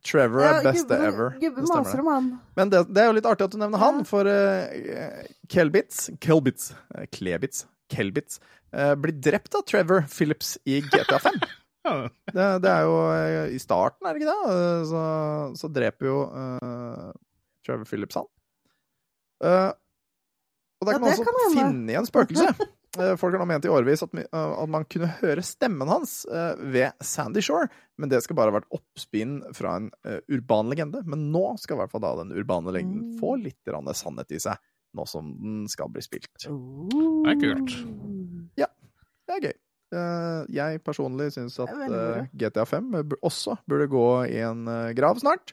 [0.01, 1.35] Trevor er Ja, beste gubben- ever.
[1.43, 2.29] Gubbe Det maser om han.
[2.57, 5.21] Men det, det er jo litt artig at du nevner han, for uh,
[5.53, 8.39] Kelbitz Kelbitz eh, Klebitz Kelbitz
[8.73, 11.37] uh, blir drept av Trevor Phillips i GTA 5.
[11.87, 11.95] Ja,
[12.29, 14.57] Det, det er jo eh, i starten, er det ikke det?
[14.57, 15.05] Eh, Så,
[15.63, 17.13] så dreper jo uh,
[17.67, 18.29] Trevor Phillips han.
[19.41, 19.71] Uh,
[20.81, 22.53] og der Ja, kan man også kan finne igjen spøkelse.
[22.99, 26.57] Eh, Folk har nå ment i årevis at, at man kunne høre stemmen hans uh,
[26.59, 27.69] ved Sandy Shore,
[28.01, 31.05] men det skal bare ha vært oppspinn fra en uh, urban legende.
[31.07, 33.19] Men nå skal i hvert fall da den urbane legenden Mm.
[33.21, 34.59] få litt sannhet i seg,
[34.99, 36.33] nå som den skal bli spilt.
[36.43, 37.77] Det er kult.
[38.59, 39.53] Det er gøy.
[39.55, 39.59] Eh,
[39.93, 42.21] jeg personlig syns at Det er veldig moro.
[42.23, 42.91] eh, GTA 5
[43.27, 45.53] også burde gå i en eh, grav snart.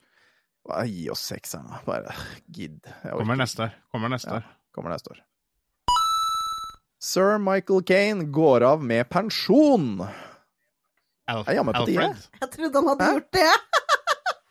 [0.67, 1.80] Bare gi oss sekseren, da.
[1.88, 2.13] Bare
[2.52, 2.82] gidd.
[3.08, 3.73] Kommer neste år.
[3.91, 4.41] Kommer neste Ja.
[4.41, 4.43] år.
[4.76, 5.21] Kommer neste år.
[7.00, 10.02] Sir Michael Kane går av med pensjon.
[11.28, 12.08] Al Er jammen på tide.
[12.41, 13.13] Jeg trodde han hadde Hæ?
[13.17, 13.50] gjort det.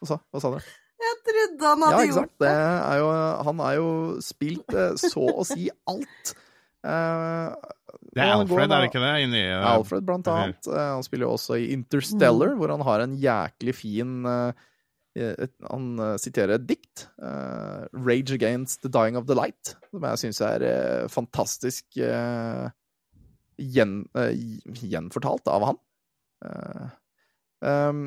[0.01, 0.59] Hva sa, hva sa du?
[1.07, 2.17] Jeg trodde han Ja, hadde sant?
[2.17, 2.57] gjort Det det.
[2.57, 3.09] er jo,
[3.49, 3.89] han er jo
[4.25, 6.35] spilt eh, så å si alt.
[6.87, 7.55] Eh,
[8.13, 9.13] Det er Alfred, er det ikke det?
[9.25, 10.69] Inni, uh, Alfred, blant annet.
[10.69, 14.65] Uh, Han spiller jo også i Interstellar, hvor han har en jæklig fin eh,
[15.17, 17.07] et, Han siterer et dikt.
[17.23, 22.69] uh, 'Rage Against the Dying of the Light', som jeg syns er uh, fantastisk uh,
[23.57, 24.05] gjen,
[24.77, 25.83] gjenfortalt av han.
[27.65, 28.03] Um,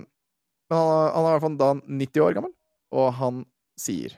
[0.69, 2.53] han, han er i hvert fall da 90 år gammel,
[2.93, 3.45] og han
[3.79, 4.13] sier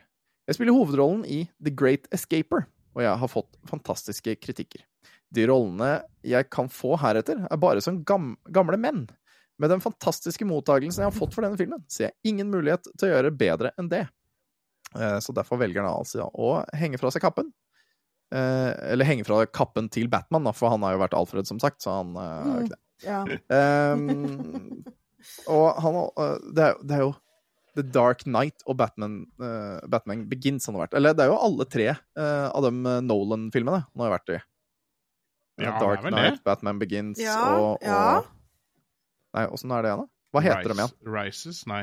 [0.48, 4.82] Jeg spiller hovedrollen i The Great Escaper, og jeg har fått fantastiske kritikker.
[5.32, 9.06] De rollene jeg kan få heretter, er bare som gam gamle menn.
[9.60, 13.08] Med den fantastiske mottagelsen jeg har fått for denne filmen, ser jeg ingen mulighet til
[13.08, 14.04] å gjøre bedre enn det.
[14.96, 17.52] Eh, Så derfor velger han altså å henge fra seg kappen.
[18.32, 21.82] Eh, Eller henge fra kappen til Batman, for han har jo vært Alfred, som sagt,
[21.84, 22.80] så han eh, er ikke det.
[23.02, 23.22] Ja.
[23.50, 24.84] Um,
[25.50, 25.96] og han
[26.54, 27.12] det, er, det er jo
[27.74, 29.24] The Dark Knight og Batman,
[29.88, 30.94] Batman Begins han har vært.
[30.98, 31.86] Eller det er jo alle tre
[32.20, 32.70] av de
[33.08, 34.38] Nolan-filmene han har vært i.
[35.60, 36.42] Ja, Dark Knight.
[36.44, 38.22] Batman Begins Ja, og, og ja.
[39.36, 40.08] Nei, åssen er det igjen, da?
[40.32, 40.94] Hva heter de igjen?
[41.04, 41.66] Rise- Rises?
[41.68, 41.82] Nei.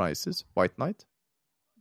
[0.00, 0.44] Rises?
[0.56, 1.04] White Knight?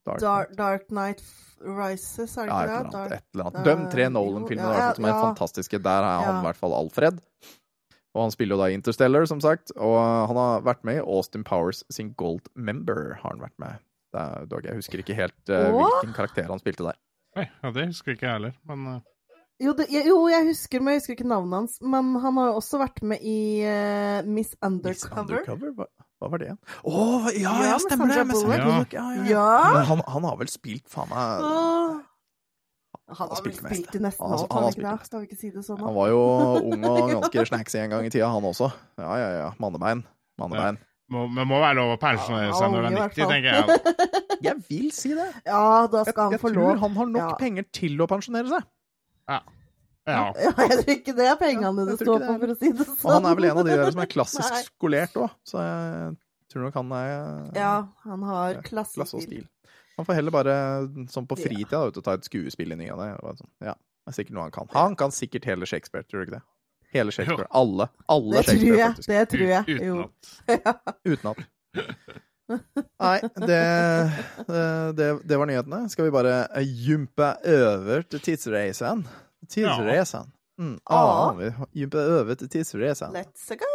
[0.06, 0.58] Dark Dark, Knight?
[0.58, 1.22] Dark Knight
[1.62, 2.92] Rises, er det ikke det?
[2.96, 3.12] Dark...
[3.16, 3.66] Et eller annet.
[3.70, 5.22] De tre Nolan-filmene Ja, som er ja.
[5.30, 5.80] fantastiske.
[5.86, 6.40] Der er han Ja.
[6.42, 7.22] i hvert fall Alfred.
[8.12, 9.72] Og han spiller jo da Interstellar, som sagt.
[9.78, 9.96] Og
[10.28, 13.14] han har vært med i Austin Powers sin Gold Member.
[13.22, 13.80] har han vært med.
[14.12, 16.98] Det er, dog, jeg husker ikke helt uh, hvilken karakter han spilte der.
[17.38, 18.98] Nei, ja, det husker ikke jeg heller, men uh,
[19.62, 21.76] Jo, det, jo, jeg husker, men jeg husker ikke navnet hans.
[21.86, 25.44] Men han har jo også vært med i uh, Miss Miss Undercover.
[25.44, 25.74] Undercover?
[25.78, 25.88] Hva,
[26.22, 26.62] hva var det igjen?
[26.82, 28.24] Å, ja, Ja, ja, stemmer det!
[28.32, 28.40] Med.
[28.40, 28.96] Sandra Bullock.
[28.98, 29.30] Ja, ja, ja.
[29.36, 29.74] Ja!
[29.76, 32.00] Men han, han har vel spilt faen meg Åh.
[33.12, 35.08] Han har spilt spilt i nesten Han alt, han han ikke det?
[35.10, 35.82] Skal vi ikke si det sånn?
[35.84, 36.20] Han var jo
[36.72, 38.70] ung og ganske snacksy en gang i tida, han også.
[39.02, 39.50] Ja, ja, ja.
[39.60, 40.06] Mannebein.
[40.40, 40.80] Mannebein.
[41.12, 44.38] må, men må være lov å pensjonere seg når det er hvert 90, tenker jeg.
[44.48, 45.28] Jeg vil si det.
[45.52, 47.34] Ja, da Jeg, skal han jeg tror han har nok Ja.
[47.42, 48.70] penger til å pensjonere seg.
[49.32, 49.40] Ja.
[50.10, 52.86] Ja, jeg tror ikke det er pengene ja, det står på, for å si det
[52.90, 53.06] sånn.
[53.06, 54.62] Og han er vel en av de der som er klassisk Nei.
[54.66, 56.16] skolert òg, så jeg
[56.52, 57.12] tror nok han er
[57.60, 57.74] Ja,
[58.08, 59.46] han har Ja, klasse og stil.
[60.00, 60.56] Han får heller bare,
[61.14, 61.44] sånn på Ja.
[61.46, 63.12] fritida, ut og ta et skuespill i ny og ne.
[63.38, 63.52] Sånn.
[63.62, 64.72] Ja, det er sikkert noe han kan.
[64.74, 66.44] Han kan sikkert hele Shakespeare, tror du ikke det?
[66.96, 67.48] Hele Shakespeare.
[67.56, 67.88] Alle.
[68.10, 68.96] Alle Det tror jeg.
[68.98, 69.08] faktisk.
[69.14, 69.64] Det tror jeg.
[71.06, 71.36] Uten Jo.
[73.02, 73.62] Nei, det,
[74.98, 75.86] det, det var nyhetene.
[75.92, 79.06] Skal vi bare jumpe over til tidsreisen?
[79.50, 80.32] Tidsreisen.
[80.62, 80.78] Mm.
[80.86, 83.16] Ah, vi jumper over til tidsreisen.
[83.16, 83.72] Let's go!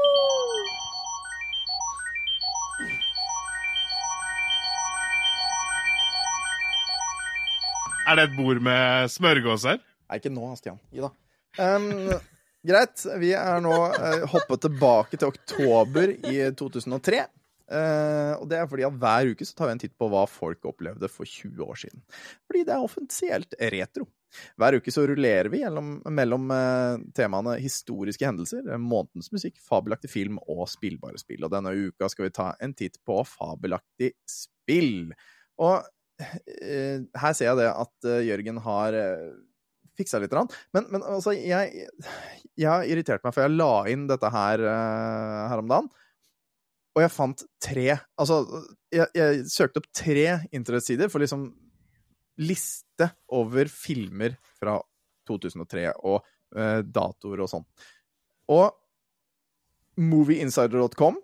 [8.07, 9.81] Er det et bord med smørgåser?
[9.83, 10.77] Nei, ikke nå, Stian.
[10.95, 11.09] Gi da.
[11.59, 11.89] Um,
[12.67, 13.03] greit.
[13.19, 17.25] Vi er nå uh, hoppet tilbake til oktober i 2003.
[17.67, 20.23] Uh, og det er fordi at hver uke så tar vi en titt på hva
[20.31, 22.05] folk opplevde for 20 år siden.
[22.47, 24.07] Fordi det er offisielt retro.
[24.61, 30.13] Hver uke så rullerer vi gjennom, mellom uh, temaene historiske hendelser, eh, månedens musikk, fabelaktig
[30.13, 31.43] film og spillbare spill.
[31.47, 35.11] Og denne uka skal vi ta en titt på fabelaktig spill.
[35.59, 39.01] Og uh, her ser jeg det at Jørgen har
[39.97, 40.35] fiksa litt.
[40.77, 41.87] Men, men altså, jeg,
[42.55, 45.95] jeg har irritert meg, for jeg la inn dette her her om dagen.
[46.97, 48.41] Og jeg fant tre Altså,
[48.95, 51.51] jeg, jeg søkte opp tre internettsider for liksom
[52.41, 54.77] liste over filmer fra
[55.29, 56.19] 2003 og
[56.57, 57.65] eh, datoer og sånn.
[58.53, 58.75] Og
[59.97, 61.17] movieinsider.com,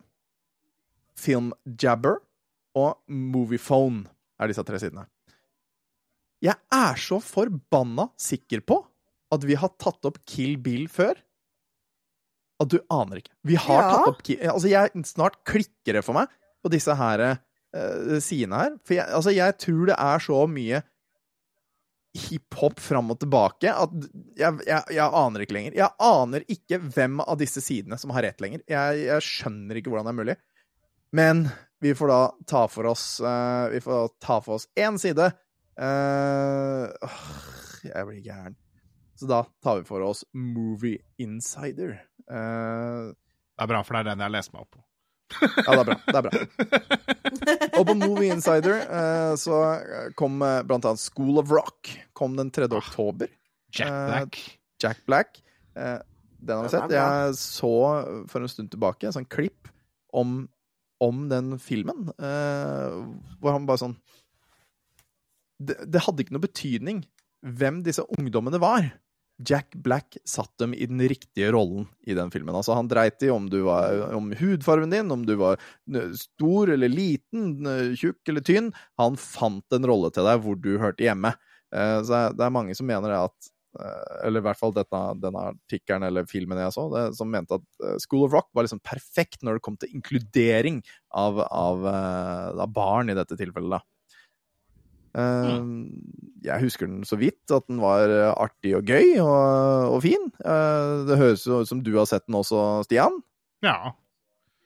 [1.21, 2.17] Filmjabber
[2.81, 4.07] og Moviephone
[4.41, 5.05] er disse tre sidene.
[6.43, 8.81] Jeg er så forbanna sikker på
[9.33, 11.15] at vi har tatt opp Kill Bill før.
[12.61, 13.32] At du aner ikke.
[13.48, 13.90] Vi har Ja.
[13.96, 14.22] tatt opp
[14.53, 16.28] Altså, jeg, snart klikker det for meg
[16.62, 18.76] på disse her uh, sidene her.
[18.84, 20.82] For jeg, altså, jeg tror det er så mye
[22.12, 23.92] hiphop fram og tilbake at
[24.36, 25.76] jeg, jeg, jeg aner ikke lenger.
[25.80, 28.61] Jeg aner ikke hvem av disse sidene som har rett lenger.
[28.68, 30.36] Jeg, jeg skjønner ikke hvordan det er mulig.
[31.16, 31.46] Men
[31.82, 35.30] vi får da ta for oss uh, Vi får ta for oss én side.
[35.80, 36.92] Uh,
[37.88, 38.57] jeg blir gæren.
[39.23, 41.95] Så da tar vi for oss Movie Insider.
[42.27, 43.12] Uh,
[43.55, 44.83] Det er bra, for det er den jeg leser meg opp på.
[45.62, 45.97] ja, det er bra.
[46.09, 46.41] Det er bra.
[47.79, 49.61] Og på Movie Insider uh, så
[50.18, 52.66] kom eh, blant annet School of Rock kom den 3.
[52.77, 53.31] oktober.
[53.73, 54.18] Jack Black.
[54.18, 54.41] Black.
[54.83, 55.39] Jack Black.
[55.79, 56.01] Eh,
[56.43, 56.93] Den har vi sett.
[56.93, 57.73] Jeg så
[58.29, 59.70] for en stund tilbake en sånn klipp
[60.12, 60.43] om,
[61.01, 62.99] om den filmen, eh,
[63.41, 63.97] hvor han bare sånn
[65.62, 67.05] det, det hadde ikke noe betydning
[67.47, 68.91] hvem disse ungdommene var.
[69.49, 72.55] Jack Black satt dem i den riktige rollen i den filmen.
[72.55, 75.61] Altså, han dreit i om du var om hudfarven din, om du var
[76.18, 77.57] stor eller liten,
[77.99, 78.72] tjukk eller tynn.
[79.01, 81.34] Han fant en rolle til deg hvor du hørte hjemme.
[81.74, 83.32] Eh, Så det er- mange som mener at
[83.80, 87.55] eh, Eller i hvert fall dette, denne artikkelen eller filmen jeg så, det, som mente
[87.57, 90.82] at eh, School of Rock var liksom perfekt når det kom til inkludering
[91.16, 93.78] av, av, eh, av barn i dette tilfellet.
[93.78, 93.80] da.
[95.15, 95.59] Eh,
[96.43, 100.31] Jeg husker den så vidt, at den var eh, artig og gøy og, og fin.
[100.45, 103.21] Eh, Det høres jo ut som du har sett den også, Stian.
[103.63, 103.93] Ja.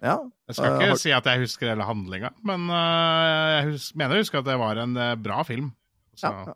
[0.03, 0.19] Ja.
[0.49, 3.95] Jeg skal Eh, ikke har- si at jeg husker hele handlinga, men eh, jeg hus
[3.97, 5.73] mener jeg husker at det var en bra film.
[6.17, 6.55] Så ja, ja.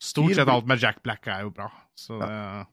[0.00, 1.70] stort sett alt med Jack Black er jo bra.
[1.96, 2.66] Så det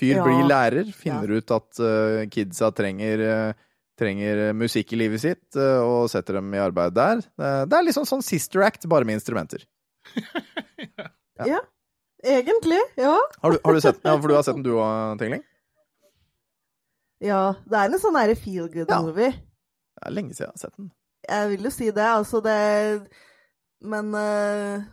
[0.00, 0.24] Fyr Ja.
[0.24, 3.52] blir lærer, finner ut at uh, kidsa trenger, eh,
[4.00, 7.20] trenger musikk i livet sitt, eh, og setter dem i arbeid der.
[7.40, 9.66] Eh, det er liksom sånn Sister Act, bare med instrumenter.
[11.40, 11.46] Ja.
[11.46, 11.58] Ja.
[12.20, 13.14] Egentlig, ja.
[13.40, 14.10] Har du, har du sett den?
[14.10, 15.40] Ja, for du har sett den du òg, Tingling?
[17.24, 19.30] Ja, det er en sånn derre feel good-movie.
[19.32, 20.90] Det er lenge siden jeg har sett den.
[21.30, 22.56] Jeg vil jo si det, altså det
[23.80, 24.84] Men eh,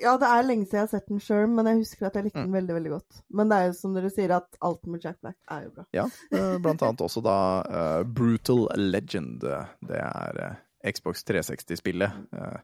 [0.00, 2.26] Ja, det er lenge siden jeg har sett den sjøl, men jeg husker at jeg
[2.26, 3.18] likte den veldig, veldig godt.
[3.38, 5.84] Men det er jo som dere sier, at alt med Jack Black er jo bra.
[5.96, 9.46] Ja, eh, blant annet også da uh, Brutal Legend.
[9.46, 12.58] Det er uh, Xbox 360-spillet uh,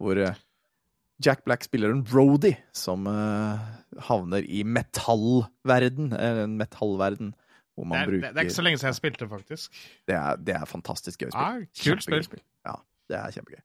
[0.00, 0.22] hvor
[1.24, 3.08] Jack Black spiller en roadie som
[4.06, 7.32] havner i metallverden, eller en metallverden,
[7.74, 9.80] hvor Det man er, bruker det, det er ikke så lenge siden jeg spilte, faktisk.
[10.06, 11.42] Det er, det er fantastisk gøy spill.
[11.42, 12.44] Ja, kult Kjempegøy spill.
[12.70, 12.76] Ja,
[13.10, 13.64] det er kjempegøy.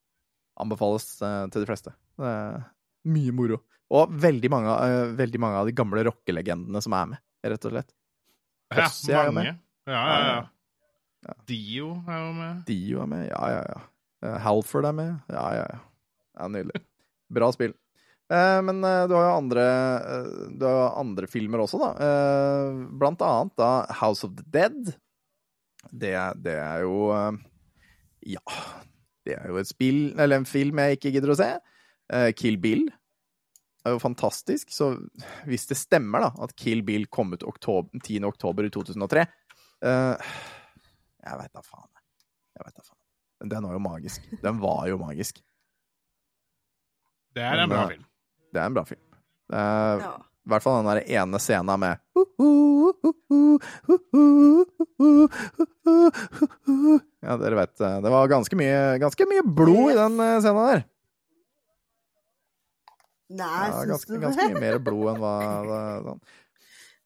[0.66, 1.94] Anbefales til de fleste.
[3.04, 3.60] Det mye moro.
[3.94, 7.76] Og veldig mange, uh, veldig mange av de gamle rockelegendene som er med, rett og
[7.76, 7.94] slett.
[8.74, 9.54] Ja, er mange.
[9.54, 9.62] med.
[9.92, 10.42] Ja, ja, Ja,
[11.28, 11.36] ja.
[11.48, 12.64] Dio er jo med.
[12.68, 13.82] Dio er med, ja, ja, ja.
[14.24, 15.80] Eh, Halford er med, ja, ja, ja.
[16.40, 16.82] ja nydelig.
[17.34, 17.76] Bra spill.
[18.32, 19.66] Eh, men eh, du har jo andre,
[20.00, 22.12] eh, du har jo andre filmer også, da.
[23.00, 24.96] Blant annet da House of the Dead.
[25.92, 27.12] Det, det er jo
[28.24, 28.44] Ja.
[29.24, 31.48] Det er jo et spill, eller en film jeg ikke gidder å se.
[32.12, 32.88] Eh, Kill Bill
[33.86, 34.72] er jo fantastisk.
[34.72, 34.94] Så
[35.48, 38.24] hvis det stemmer, da, at Kill Bill kom ut oktober, 10.
[38.28, 40.34] oktober i 2003 eh,
[41.24, 41.90] Jeg veit da faen.
[42.58, 43.00] Jeg vet da faen.
[43.54, 44.28] Den var jo magisk.
[44.44, 45.42] Den var jo magisk.
[47.34, 48.06] Det er en bra eh, film.
[48.54, 49.04] Det er en bra film.
[49.50, 50.14] Det er, Ja.
[50.44, 52.02] I hvert fall den der ene scena med
[57.24, 60.84] Ja, dere vet eh, Det var ganske mye, ganske mye blod i den scena der.
[63.34, 65.36] Nei, Ja, syns ganske, du ganske mye mer blod enn hva
[66.08, 66.24] sånn.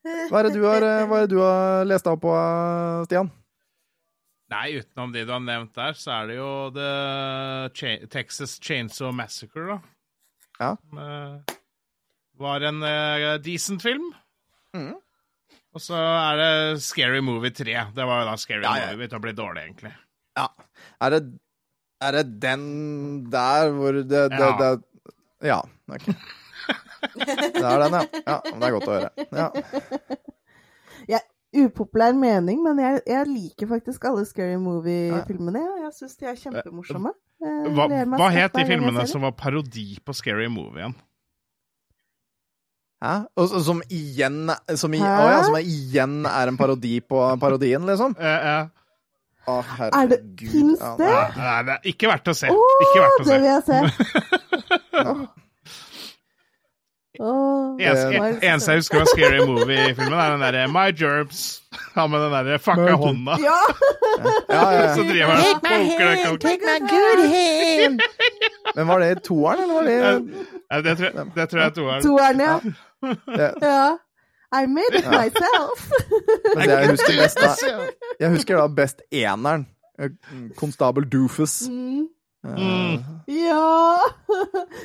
[0.32, 2.32] Hva er det du har, eh, hva er det du har lest deg opp på,
[2.38, 3.32] eh, Stian?
[4.54, 6.92] Nei, utenom de du har nevnt der, så er det jo The
[7.76, 9.80] Ch Texas Chainsaw Massacre, da.
[10.62, 10.70] Ja.
[10.80, 11.58] Som, uh,
[12.40, 14.14] var en uh, decent film.
[14.78, 14.96] Mhm.
[15.76, 17.76] Og så er det Scary Movie 3.
[17.94, 18.86] Det var jo da Scary Ja, ja.
[18.88, 19.92] Movie begynte å bli dårlig, egentlig.
[20.40, 20.48] Ja.
[21.04, 21.20] Er det,
[22.08, 22.64] er det den
[23.34, 24.56] der hvor det, det, Ja.
[24.58, 24.72] det
[25.46, 25.60] Ja,
[25.92, 26.06] ok.
[27.14, 28.04] Det er den, ja.
[28.28, 28.38] ja.
[28.52, 29.10] Men det er godt å høre.
[29.38, 29.50] Ja.
[31.58, 35.62] Upopulær mening, men jeg, jeg liker faktisk alle Scary Movie-filmene.
[35.64, 35.86] Ja.
[35.88, 37.14] Jeg syns de er kjempemorsomme.
[37.42, 37.86] Jeg Hva,
[38.20, 40.96] hva het de filmene som var parodi på Scary Movie igjen?
[43.02, 43.14] Hæ?
[43.38, 45.08] Og, så- som igjen som, i, Hæ?
[45.08, 48.16] å, ja, som igjen er en parodi på parodien, liksom?
[48.20, 48.68] Eh, eh,
[49.48, 50.52] Å, Er det- herregud.
[50.52, 51.08] finnes det?
[51.08, 51.28] nei.
[51.40, 52.48] nei, det er ikke verdt å se.
[52.52, 53.38] Ikke verdt å det se.
[53.38, 53.78] vil jeg se!
[55.06, 55.28] Åh.
[57.20, 58.08] Åh, Eneste,
[58.46, 61.62] en- jeg husker av Scary Movie-filmen, er den derre My Gerbs.
[61.96, 63.38] Han med den derre fucka hånda.
[63.42, 63.56] Ja!
[64.50, 65.08] Ja, ja, Så ja.
[65.12, 68.00] driver han og poker den kalken.
[68.76, 69.96] Men var det toeren, eller var det
[70.72, 72.04] Ja, Det tror det tror jeg er toeren.
[72.04, 72.60] Toeren, ja.
[73.62, 73.98] ja.
[74.62, 75.90] I made it myself.
[76.56, 77.50] Men det jeg husker best da
[78.20, 79.66] Jeg husker da best eneren.
[80.00, 80.10] Eh,
[80.58, 81.64] Konstabel Doofus.
[81.70, 82.08] Mm.
[82.56, 83.04] Mm.
[83.28, 84.00] Ja!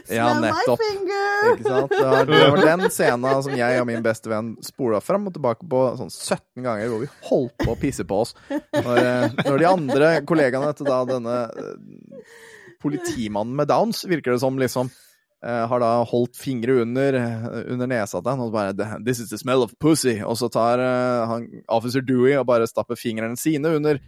[0.08, 1.52] Ja, Smell my finger!
[1.52, 1.92] Ikke sant?
[1.92, 5.36] Det var, det var den scenen som jeg og min beste venn spola fram og
[5.36, 8.34] tilbake på sånn 17 ganger, hvor vi holdt på å pisse på oss.
[8.50, 12.36] Når, eh, når de andre kollegaene til da denne eh,
[12.82, 17.18] politimannen med downs, virker det som, liksom eh, har da holdt fingre under,
[17.62, 20.18] under nesa til han og bare 'This is the smell of pussy'.
[20.26, 20.82] Og så tar
[21.30, 24.02] han, officer Dewey og bare stapper fingrene sine under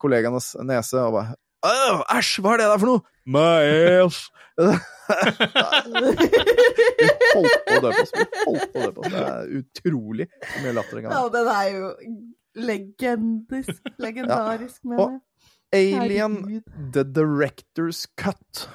[0.00, 1.34] kollegaenes nese og bare
[1.64, 3.00] Æsj, hva er det der for noe?
[3.26, 4.20] My ass.
[4.56, 4.62] Vi
[7.34, 8.12] holdt på å dø på oss.
[8.14, 9.12] Vi holdt på å dø på oss.
[9.12, 10.26] Det er utrolig
[10.62, 11.16] mye latter en Ja, gang.
[11.34, 11.86] den er jo
[12.66, 13.80] legendisk.
[14.02, 15.20] Legendarisk, mener Og jeg.
[15.76, 16.64] Alien Herregud.
[16.94, 18.68] The Director's Cut.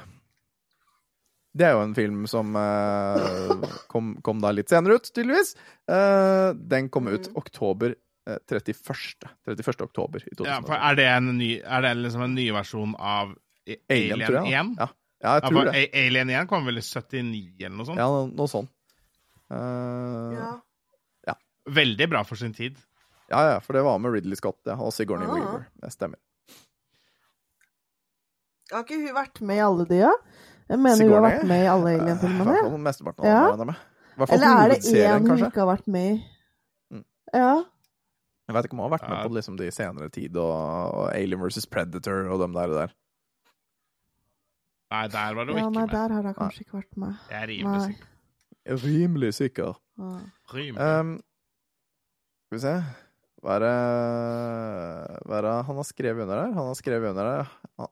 [1.56, 3.50] Det er jo en film som eh,
[3.92, 5.50] kom, kom da litt senere ut, tydeligvis.
[5.92, 7.36] Eh, den kom ut Mm.
[7.42, 8.00] oktober eh,
[8.40, 9.30] 31.
[9.48, 9.82] 31.
[9.86, 13.34] oktober i Ja, for er det en ny Er det liksom en ny versjon av
[13.68, 14.54] Alien, Alien, tror jeg.
[14.66, 14.76] 1?
[14.80, 14.88] Ja,
[15.24, 15.84] ja jeg tror ja, det.
[16.02, 18.02] Alien 1 kom vel i 79 eller noe sånt?
[18.02, 18.72] Ja, noe, sånt.
[19.52, 20.58] Uh,
[21.28, 21.36] Ja.
[21.70, 22.78] Veldig bra for sin tid.
[23.30, 25.36] ja, ja, for det var med Ridley Scott ja, og Sigourney Ah.
[25.36, 25.68] Weaver.
[25.84, 26.18] Det stemmer.
[28.72, 30.12] Har ikke hun vært med i alle de, da?
[30.72, 32.54] Jeg mener hun har vært med i alle Eh, Alien-filmene.
[32.56, 32.78] hvert ja.
[32.88, 33.52] mesteparten av Ja.
[33.52, 33.76] dem er med.
[34.32, 36.26] Eller er det én hun ikke har vært med i?
[36.94, 37.04] Mm.
[37.34, 37.64] Ja.
[38.52, 39.24] Jeg vet ikke om hun har vært med Ja.
[39.24, 41.66] på liksom, de senere tid, og, og Alien vs.
[41.72, 42.95] Predator og dem der og der.
[44.91, 45.93] Nei, der var det jo ja, ikke nei, med.
[45.95, 47.20] der har jeg kanskje ikke vært med.
[47.32, 47.86] Jeg er rimelig Nei.
[47.93, 48.82] sikker.
[48.84, 49.78] Rimelig sikker.
[50.02, 50.10] Ja.
[50.52, 50.89] Rimelig.
[50.99, 51.14] Um,
[52.52, 52.74] skal vi se
[53.41, 53.72] Hva er det
[55.26, 56.52] Hva er det han har skrevet under her?
[56.58, 57.91] Han har skrevet under her han,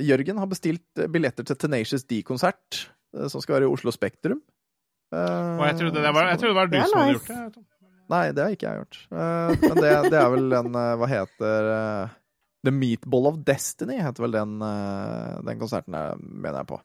[0.00, 2.78] Jørgen har bestilt eh, billetter til Tenacious D-konsert,
[3.16, 4.38] eh, som skal være i Oslo Spektrum.
[5.12, 7.28] Uh, Og jeg trodde det var, jeg trodde det var du Det som hadde gjort
[7.28, 7.64] det.
[8.10, 8.98] Nei, det har ikke jeg gjort.
[9.14, 12.16] Eh, men det, det er vel den eh, Hva heter eh,
[12.66, 14.56] The Meatball of Destiny heter vel den,
[15.46, 16.80] den konserten der, mener jeg på.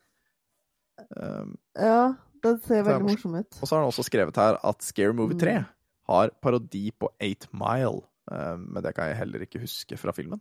[1.19, 2.13] Um, ja,
[2.45, 3.25] den ser er veldig morsomt.
[3.25, 3.57] morsom ut.
[3.59, 5.65] Og så har han også skrevet her at Scare Movie 3 Mm.
[6.07, 8.05] har parodi på Eight Mile.
[8.31, 10.39] Eh, men det kan jeg heller ikke huske fra filmen.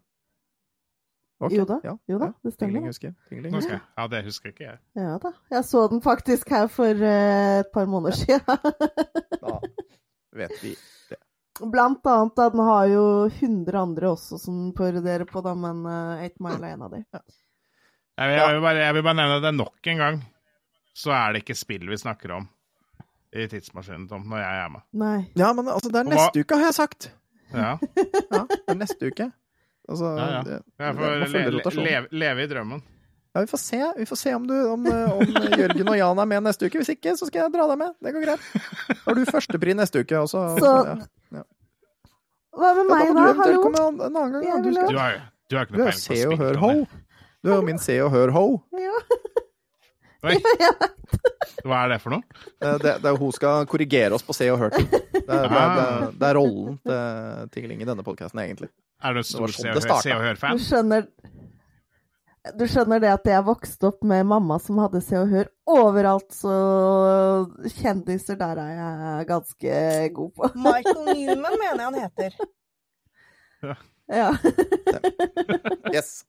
[1.43, 1.59] Okay.
[1.59, 2.32] Jo da, Ja, jo da, ja.
[2.47, 3.14] det Tingling husker.
[3.28, 3.72] Tingling husker.
[3.74, 3.80] jeg.
[3.99, 4.78] Ja, det husker ikke jeg.
[4.97, 5.32] Ja da.
[5.51, 8.41] Jeg så den faktisk her for uh, et par måneder siden.
[9.43, 9.59] Da
[10.35, 10.74] vet vi
[11.11, 11.18] det.
[11.70, 16.22] Blant annet, at den har jo 100 andre også som parodierer på det, men uh,
[16.22, 17.03] Eight Mile er en av de.
[17.05, 20.18] Jeg vil, jeg, vil bare, jeg vil bare nevne det nok en gang.
[20.95, 22.49] Så er det ikke spill vi snakker om
[23.35, 24.82] i Tidsmaskinen, Tom, når jeg er med.
[24.95, 25.16] Nei.
[25.35, 27.09] Ja, men altså, det er Hva- neste uke, har jeg sagt!
[27.55, 27.72] Ja,
[28.30, 29.26] Ja, det er neste uke.
[29.91, 30.43] Altså, Ja, ja.
[30.47, 32.82] det- det må følge leve, leve i drømmen.
[33.35, 36.18] Ja, vi får se, vi får se om, du, om, eh, om Jørgen og Jan
[36.22, 36.78] er med neste uke.
[36.78, 37.95] Hvis ikke, så skal jeg dra deg med.
[38.05, 38.45] Det går greit.
[38.93, 40.20] Da har du førstepri neste uke.
[40.22, 40.43] også.
[40.61, 41.43] så, Så- ja.
[42.55, 43.24] Hva med Ja, meg, da?
[43.43, 43.62] Hallo?
[43.66, 44.62] en, en annen gang.
[44.62, 44.99] Du, skal, Du
[45.51, 46.70] du ikke noe er peiling på se og hør ho.
[47.43, 48.45] Du er jo min se og hør ho.
[48.78, 48.95] Ja.
[50.24, 50.39] Oi,
[51.68, 52.22] hva er det for noe?
[52.62, 54.87] Eh, Det, det er, hun skal korrigere oss på se og hør-ting.
[54.89, 55.89] Det, det, det,
[56.22, 58.70] det er rollen til Tingling i denne podkasten, egentlig.
[59.05, 60.57] Er du stor sånn Se og Hør-fan?
[60.57, 61.11] Du skjønner
[62.53, 66.28] Du skjønner det at jeg vokste opp med mamma som hadde Se og Hør overalt,
[66.36, 66.53] så
[67.78, 69.78] kjendiser der er jeg ganske
[70.18, 70.51] god på.
[70.66, 72.38] Michael Newman mener jeg han heter.
[74.12, 74.30] Ja.
[75.95, 76.24] Yes.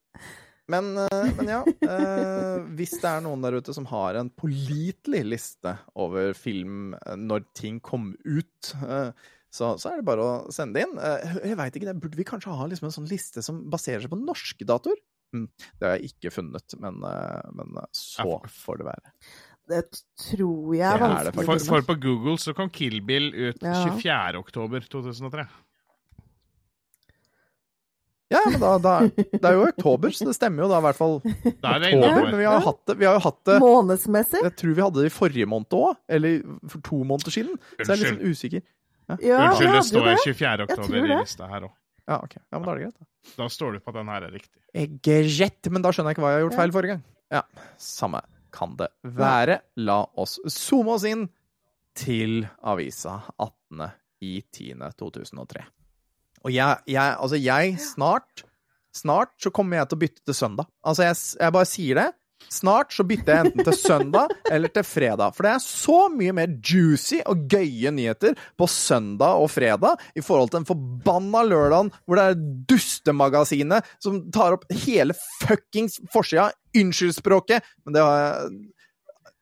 [0.70, 1.59] Men, eh, men ja.
[1.66, 7.18] eh, hvis det er noen der ute som har en pålitelig liste over film eh,
[7.18, 9.11] når ting kom ut, eh,
[9.53, 10.95] så, så er det bare å sende det inn.
[11.01, 14.05] Eh, jeg veit ikke, det burde vi kanskje ha liksom en sånn liste som baserer
[14.05, 14.97] seg på norske datoer?
[15.36, 15.43] Hm,
[15.81, 19.13] det har jeg ikke funnet, men, eh, men eh, så får det være.
[19.65, 19.81] Det
[20.21, 21.45] tror jeg er er det vanskelig.
[21.65, 23.79] For, for på Google så kom Kill Bill ut Ja.
[23.97, 24.38] 24.
[24.43, 25.47] oktober 2003.
[28.33, 30.97] Ja, men da, da Det er jo oktober, så det stemmer jo da i hvert
[30.97, 31.19] fall
[31.61, 32.23] Da er det oktober.
[32.31, 34.41] Men vi har, hatt det, vi har jo hatt det Månedsmessig?
[34.41, 36.39] Jeg tror vi hadde det i forrige måned òg, eller
[36.73, 37.59] for to måneder siden.
[37.77, 38.65] Så jeg er litt sånn usikker.
[39.21, 40.65] Ja, Unnskyld, det står 24.
[40.65, 41.19] oktober i det.
[41.21, 41.73] lista her òg.
[42.06, 42.36] Ja, ok.
[42.38, 43.34] Ja, men da er det greit, da.
[43.39, 44.62] Da står du på at den her er riktig.
[45.06, 47.06] Greit, men da skjønner jeg ikke hva jeg har gjort feil forrige gang.
[47.34, 47.41] Ja,
[47.82, 48.22] samme
[48.56, 49.60] kan det være.
[49.82, 51.26] La oss zoome oss inn
[51.97, 53.88] til avisa 18.
[54.28, 54.76] i 10.
[54.99, 55.64] 2003.
[56.45, 58.45] Og jeg, jeg Altså, jeg snart
[58.95, 60.70] Snart så kommer jeg til å bytte til søndag.
[60.88, 62.06] Altså, jeg, jeg bare sier det.
[62.51, 65.33] Snart så bytter jeg enten til søndag eller til fredag.
[65.36, 70.23] For det er så mye mer juicy og gøye nyheter på søndag og fredag i
[70.25, 76.51] forhold til den forbanna lørdagen hvor det er Dustemagasinet som tar opp hele fuckings forsida.
[76.75, 78.55] Unnskyld språket, men det har jeg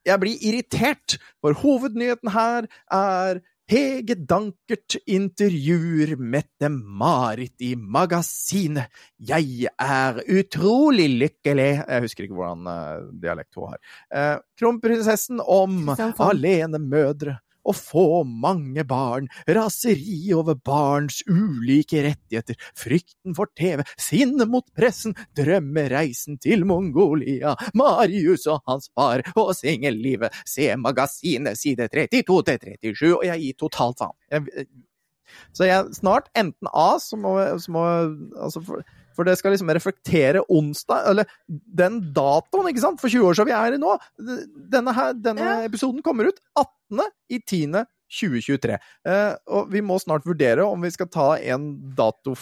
[0.04, 3.38] Jeg blir irritert, for hovednyheten her er
[3.70, 8.92] Hege Dankert intervjuer Mette-Marit i magasinet.
[9.24, 13.80] Jeg er utrolig lykkelig Jeg husker ikke hvordan uh, dialekt hun har.
[14.12, 23.52] Eh, Kronprinsessen om alenemødre og få mange barn, raseri over barns ulike rettigheter, frykten for
[23.60, 31.60] TV, sinne mot pressen, drømmereisen til Mongolia, Marius og hans far og singellivet, se magasinet
[31.60, 34.18] side 32 til 37, og jeg gir totalt faen.
[34.32, 34.68] Jeg-
[35.54, 37.84] Så jeg snart enten A, så må, så må
[38.38, 38.84] altså for,
[39.16, 43.48] For det skal liksom reflektere onsdag, eller den datoen, ikke sant, for 20 år som
[43.50, 43.96] vi er i nå.
[44.74, 45.60] Denne, her, denne Ja.
[45.70, 47.02] episoden kommer ut 18.
[47.30, 47.86] i 10.
[48.14, 48.76] 2023.
[49.10, 52.36] Eh, og vi må snart vurdere om vi skal ta en dato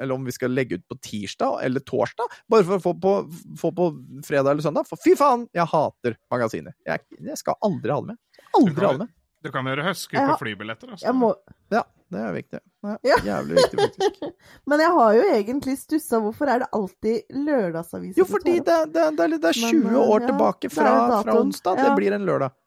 [0.00, 3.12] eller om vi skal legge ut på tirsdag eller torsdag, bare for å få på,
[3.60, 3.86] få på
[4.24, 4.86] fredag eller søndag.
[4.88, 6.72] For fy faen, jeg hater magasiner.
[6.88, 8.18] Jeg, jeg skal aldri ha det med.
[8.56, 9.12] Aldri ha det med.
[9.44, 10.94] Du kan gjøre høske på flybilletter.
[10.94, 11.06] Altså.
[11.06, 11.34] Jeg må,
[11.74, 11.82] Ja,
[12.12, 12.60] det er viktig.
[12.82, 13.16] Det Ja.
[13.18, 14.22] er jævlig viktig, faktisk.
[14.72, 16.20] men jeg har jo egentlig stussa.
[16.24, 18.18] Hvorfor er det alltid lørdagsaviser?
[18.22, 21.38] Jo, fordi det, det, det, er, det er Men, 20 år ja, tilbake fra, fra
[21.40, 21.78] onsdag.
[21.78, 21.88] Ja.
[21.88, 22.58] Det blir en lørdag.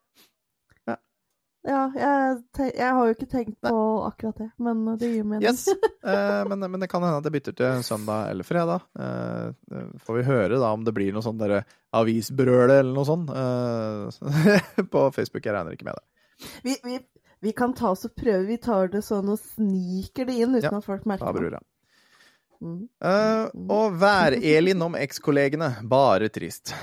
[1.66, 2.42] Ja, jeg,
[2.78, 5.42] jeg har jo ikke tenkt på akkurat det, men det gir mening.
[5.42, 5.64] Yes.
[5.66, 8.84] Eh, men, men det kan hende at det bytter til søndag eller fredag.
[8.94, 13.32] Eh, eh, får vi høre da om det blir noe sånn avisbrøle eller noe sånt
[13.34, 15.42] eh, på Facebook.
[15.42, 16.06] Jeg regner ikke med det.
[16.62, 17.00] Vi, vi,
[17.46, 18.42] vi kan ta oss og prøve.
[18.48, 21.60] Vi tar det sånn og sniker det inn uten Ja, at folk merker det.
[22.58, 22.86] Mm.
[23.04, 25.76] Eh, og Vær-Elin om ekskollegene.
[25.86, 26.74] Bare trist.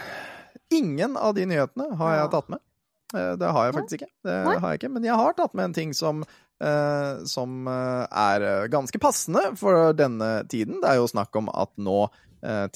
[0.72, 2.64] Ingen av de nyhetene har jeg tatt med.
[3.12, 4.12] Eh, det har jeg faktisk ikke.
[4.30, 4.92] Det har jeg ikke.
[4.96, 6.24] Men jeg har tatt med en ting som,
[6.64, 10.80] eh, som er ganske passende for denne tiden.
[10.80, 12.06] Det er jo snakk om at nå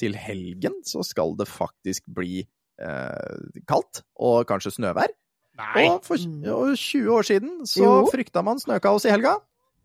[0.00, 2.46] til helgen så skal det faktisk bli
[3.68, 5.12] kaldt, og kanskje snøvær.
[5.58, 5.88] Nei!
[5.90, 6.44] Og for Mm.
[6.54, 8.06] og 20 år siden så Jo.
[8.12, 9.36] frykta man snøkaos i helga.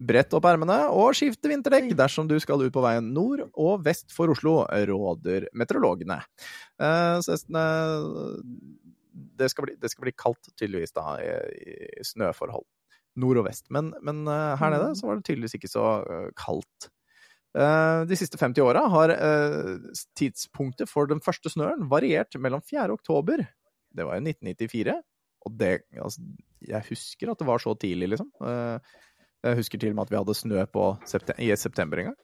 [0.03, 4.11] Brett opp ermene og skifte vinterdekk dersom du skal ut på veien nord og vest
[4.11, 6.17] for Oslo, råder meteorologene.
[6.81, 8.41] Eh, så eh,
[9.37, 12.65] det, skal bli, det skal bli kaldt, tydeligvis, da, i, i snøforhold.
[13.15, 13.69] Nord og vest.
[13.69, 14.95] Men, men eh, her nede Mm.
[14.97, 15.85] så var det tydeligvis ikke så
[16.35, 16.89] kaldt.
[17.55, 19.13] Eh, De siste 50 åra har
[20.17, 22.89] tidspunktet for den første snøen variert mellom 4.
[22.91, 23.47] oktober,
[23.93, 25.01] det var i 1994,
[25.45, 26.21] og det altså,
[26.63, 28.29] Jeg husker at det var så tidlig, liksom.
[28.41, 28.79] Eh,
[29.43, 32.19] Jeg husker til og med at vi hadde snø på septe i september en gang.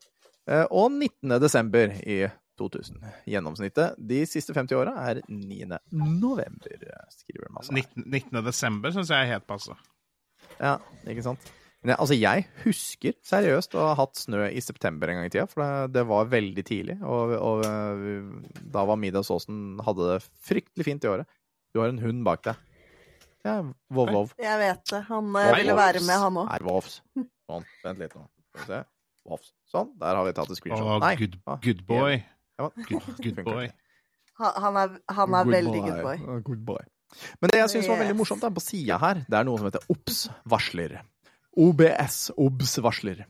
[0.47, 1.39] Eh, Og 19.
[1.43, 2.21] desember i
[2.59, 2.99] 2000.
[3.27, 5.67] Gjennomsnittet de siste 50 åra er 9.
[5.91, 6.75] november,
[7.13, 7.71] skriver altså.
[7.75, 8.03] 19.
[8.07, 8.43] 19.
[8.45, 9.75] desember syns jeg er helt passe.
[10.59, 11.51] Ja, ikke sant?
[11.79, 15.31] Men jeg, altså, jeg husker seriøst å ha hatt snø i september en gang i
[15.31, 16.97] tida, for det, det var veldig tidlig.
[17.07, 21.29] Og, og eh, da var middagsåsen hadde det fryktelig fint i året.
[21.71, 22.59] Du har en hund bak deg.
[23.47, 23.57] Ja,
[23.95, 24.31] vov, vov.
[24.41, 25.01] Jeg vet det.
[25.07, 25.83] Han eh, Nei, ville Vovs.
[25.85, 26.47] være med, han òg.
[26.49, 26.95] Nei, vovs.
[27.49, 28.25] Sånn, vent litt nå.
[28.49, 28.79] Skal vi se.
[29.29, 29.51] Vovs.
[29.71, 30.87] Sånn, der har vi tatt et screenshot.
[30.89, 31.13] Oh, Nei.
[31.21, 32.17] good, Ah, good boy.
[32.59, 33.69] Ja, Good, good boy.
[34.39, 36.41] Han, han er, han er veldig good boy.
[36.49, 36.81] Good boy.
[37.41, 39.69] Men det jeg syns var veldig morsomt, er på sida her, det er noe som
[39.69, 40.19] heter OBS
[40.51, 40.97] varsler.
[41.59, 43.23] OBS, OBS varsler.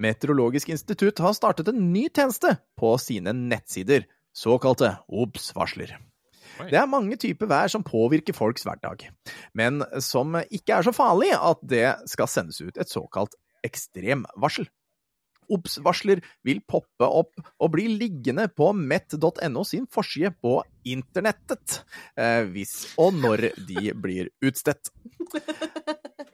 [0.00, 4.06] Meteorologisk institutt har startet en ny tjeneste på sine nettsider,
[4.36, 5.96] såkalte OBS varsler.
[6.70, 9.08] Det er mange typer vær som påvirker folks hverdag,
[9.58, 13.36] men som ikke er så farlig at det skal sendes ut et såkalt
[13.66, 14.68] ekstremvarsel.
[15.52, 20.56] OBS-varsler vil poppe opp og bli liggende på met.no sin forside på
[20.88, 21.82] internettet,
[22.16, 24.92] eh, hvis og når de blir utstedt.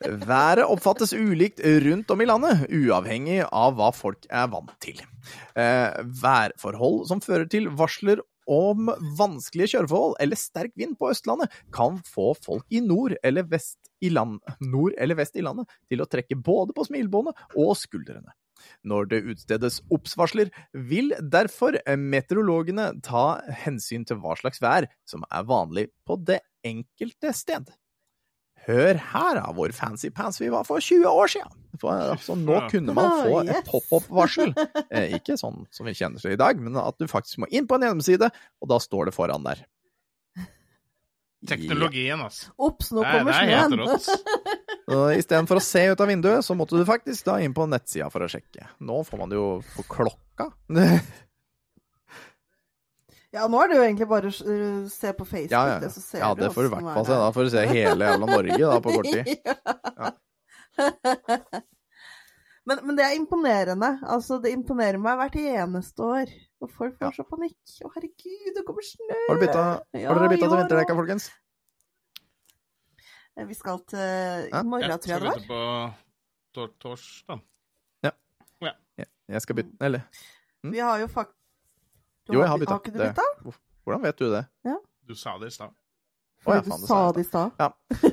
[0.00, 5.02] Været oppfattes ulikt rundt om i landet, uavhengig av hva folk er vant til.
[5.58, 12.00] Eh, værforhold som fører til varsler om vanskelige kjøreforhold eller sterk vind på Østlandet, kan
[12.06, 16.08] få folk i nord eller vest i, land, nord eller vest i landet til å
[16.10, 18.34] trekke både på smilebåndet og skuldrene.
[18.84, 25.46] Når det utstedes obs-varsler, vil derfor meteorologene ta hensyn til hva slags vær som er
[25.48, 27.70] vanlig på det enkelte sted.
[28.66, 31.56] Hør her, da, hvor fancy pants vi var for 20 år siden!
[31.80, 34.52] For, altså, nå kunne man få et pop-opp-varsel.
[34.90, 37.68] Eh, ikke sånn som vi kjenner til i dag, men at du faktisk må inn
[37.70, 38.28] på en hjemmeside,
[38.60, 39.62] og da står det foran der.
[41.48, 42.50] Teknologien, altså.
[42.60, 44.58] Ops, nå Det er, kommer det er helt snøen!
[44.90, 45.04] Ja.
[45.22, 48.26] Istedenfor å se ut av vinduet, så måtte du faktisk da inn på nettsida for
[48.26, 48.66] å sjekke.
[48.84, 49.48] Nå får man det jo
[49.78, 50.50] på klokka.
[53.30, 55.92] Ja, nå er det jo egentlig bare å uh, se på Facebook, Ja, ja, det,
[55.94, 57.18] så ser ja, det får du i hvert fall se.
[57.20, 59.24] Da får du se hele jævla Norge da, på kort tid.
[60.00, 60.10] Ja.
[62.68, 63.90] men, men det er imponerende.
[64.02, 66.32] Altså, det imponerer meg hvert eneste år.
[66.60, 67.12] Og folk får Ja.
[67.20, 67.56] så panikk.
[67.86, 69.20] Å, herregud, det kommer snø!
[69.28, 69.62] Har, du bytta,
[69.94, 71.30] har dere bytta i til vinterdekka, folkens?
[73.38, 74.60] Eh, Vi skal til Ja.
[74.60, 75.38] i morgen, tror jeg det var.
[75.38, 76.98] Jeg skal bytte på tor
[78.02, 78.74] Ja.
[79.30, 80.02] Jeg skal bytte Eller
[80.60, 80.72] Mm.
[80.74, 81.32] Vi har jo fakt...
[82.30, 82.78] Du Jo, jeg har bytta.
[82.78, 83.26] Har ikke du bytta?
[83.84, 84.44] Hvordan vet du det?
[85.10, 85.72] Du sa det i stad.
[86.40, 87.56] Å, ja, faen, du sa det i stad.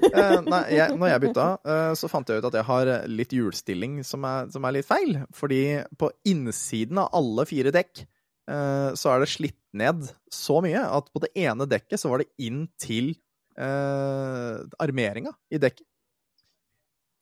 [0.07, 3.33] Eh, nei, jeg, når jeg bytta, eh, så fant jeg ut at jeg har litt
[3.35, 5.19] hjulstilling som er, som er litt feil.
[5.35, 5.61] Fordi
[5.99, 11.11] på innsiden av alle fire dekk eh, så er det slitt ned så mye at
[11.13, 13.11] på det ene dekket så var det inn til
[13.59, 15.85] eh, armeringa i dekket.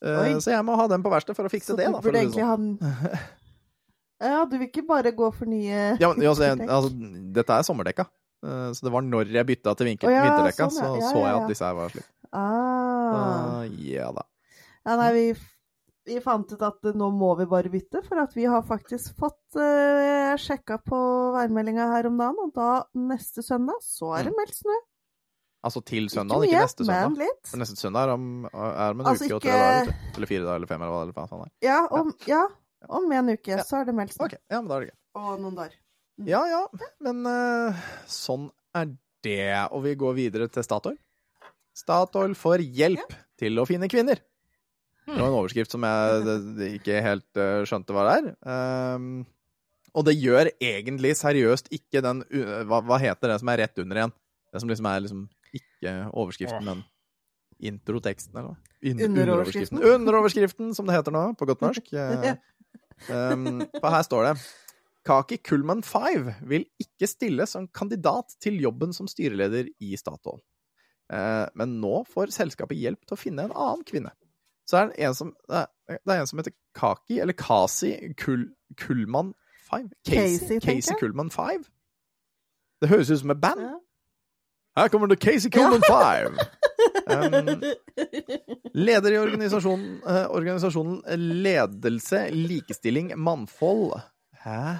[0.06, 2.00] Eh, så jeg må ha den på verkstedet for å fikse Så det, du da.
[2.00, 2.70] For burde egentlig sånn.
[2.80, 3.45] ha den
[4.24, 6.91] Ja, du vil ikke bare gå for nye Ja, men, altså, jeg, altså,
[7.36, 8.05] dette er sommerdekka.
[8.45, 10.93] Eh, Så det var når jeg bytta til vinter, oh, ja, vinterdekka, sånn, ja.
[10.93, 12.07] så Ja, så ja, jeg at disse her var slitt.
[12.36, 13.59] Ah.
[13.66, 14.26] Uh, ja da.
[14.86, 15.26] Ja, nei, vi,
[16.09, 19.59] vi fant ut at nå må vi bare bytte, for at vi har faktisk fått
[19.59, 20.99] uh, sjekka på
[21.36, 22.72] værmeldinga her om dagen, og da
[23.07, 24.76] neste søndag så er det meldt snø.
[25.66, 27.07] Altså til Ikke søndag, mye, ikke neste søndag.
[27.09, 27.53] men litt.
[27.57, 29.95] Neste søndag er om, er om en Altså, uke og tre dager.
[30.13, 31.53] Eller fire dager eller fem, eller hva det er.
[31.66, 32.43] Ja, om, ja,
[32.90, 33.64] om en uke Ja.
[33.66, 34.26] så er det meldt snø.
[34.30, 34.40] Okay.
[34.52, 34.98] ja, men da er det gøy.
[35.22, 35.76] Og noen dager.
[36.26, 36.62] Ja ja,
[37.04, 37.76] men uh,
[38.08, 38.94] sånn er
[39.26, 39.50] det.
[39.76, 40.98] Og vi går videre til Statoil.
[41.76, 44.22] Statoil får hjelp til å finne kvinner.
[45.06, 48.30] Det var en overskrift som jeg ikke helt eh, skjønte hva det er.
[48.96, 49.26] Um,
[49.94, 52.24] og det gjør egentlig seriøst ikke den
[52.66, 54.14] hva, hva heter det som er rett under igjen?
[54.50, 55.22] Det som liksom er liksom
[55.56, 56.82] ikke overskriften, men
[57.70, 58.58] introteksten, eller hva?
[58.86, 59.80] Un- Underoverskriften.
[59.94, 61.92] Underoverskriften, som det heter nå, på godt norsk.
[63.10, 64.36] Um, for her står det
[65.06, 70.41] Kaki Kullman 5 vil ikke stille som kandidat til jobben som styreleder i Statoil.
[71.14, 74.16] Uh, men nå får selskapet hjelp til å finne en annen kvinne.
[74.66, 77.91] Så er det en som, det er, det er en som heter Kaki, eller Kasi
[78.18, 78.48] Kull,
[78.82, 79.36] Kullman
[79.70, 79.91] 5.
[80.08, 80.96] Casey, Casey, Casey.
[81.00, 81.66] Kullman 5.
[82.82, 83.62] Det høres ut som et band.
[83.62, 83.78] Ja.
[84.82, 86.39] Her kommer det Casey Kullman 5.
[87.06, 87.62] Um,
[88.74, 91.02] Leder i organisasjonen, eh, organisasjonen
[91.43, 93.98] Ledelse, likestilling, mannfold
[94.46, 94.78] Hæ?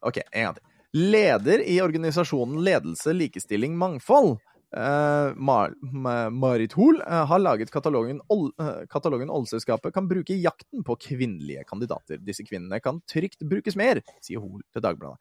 [0.00, 0.64] OK, en gang til.
[0.96, 4.38] Leder i organisasjonen Ledelse, likestilling, mangfold,
[4.76, 10.32] eh, Mar Ma- Marit Hoel, eh, har laget katalogen, Ol eh, katalogen Oljeselskapet kan bruke
[10.34, 12.18] i jakten på kvinnelige kandidater.
[12.22, 15.20] Disse kvinnene kan trygt brukes mer, sier Hoel til Dagbladet.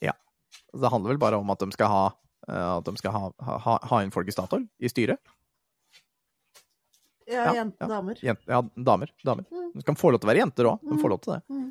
[0.00, 0.14] Ja.
[0.72, 2.04] Det handler vel bare om at de skal ha
[2.50, 3.22] at de skal ha,
[3.66, 5.20] ha, ha inn folk i Statoil, i styret.
[7.30, 7.88] Ja, Ja, jenter, ja.
[7.92, 8.18] damer.
[8.26, 9.12] Jent, ja, damer.
[9.22, 9.44] damer.
[9.54, 9.68] Mm.
[9.78, 10.80] De kan få lov til å være jenter òg.
[10.82, 11.42] De får lov til det.
[11.48, 11.68] Mm.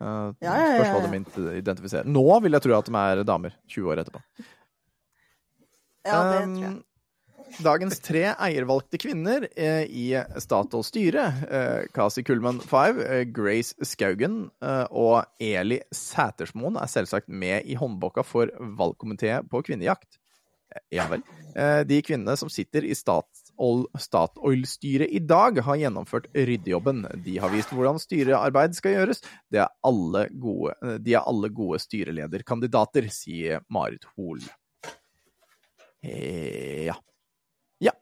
[0.00, 2.06] Uh, Ja, ja, Spørs hva de identifiserer.
[2.08, 4.22] Nå vil jeg tro at de er damer, 20 år etterpå.
[6.06, 6.78] Ja, det Um, tror jeg.
[7.66, 10.04] Dagens tre eiervalgte kvinner eh, i
[10.38, 17.26] Statoils styre, eh, Kasi Kullmann 5, eh, Grace Skaugen eh, og Eli Sætersmoen, er selvsagt
[17.26, 18.46] med i håndboka for
[18.78, 20.19] valgkomité på kvinnejakt.
[20.94, 21.22] Ja vel.
[21.56, 27.02] Eh, de kvinnene som sitter i Statoil- Statoil-styret i dag, har gjennomført ryddejobben.
[27.24, 29.22] De har vist hvordan styrearbeid skal gjøres.
[29.50, 34.40] De er alle gode, eh, de er alle gode styrelederkandidater, sier Marit Hoel.
[36.02, 36.94] Eh, Ja.
[37.80, 37.92] Ja.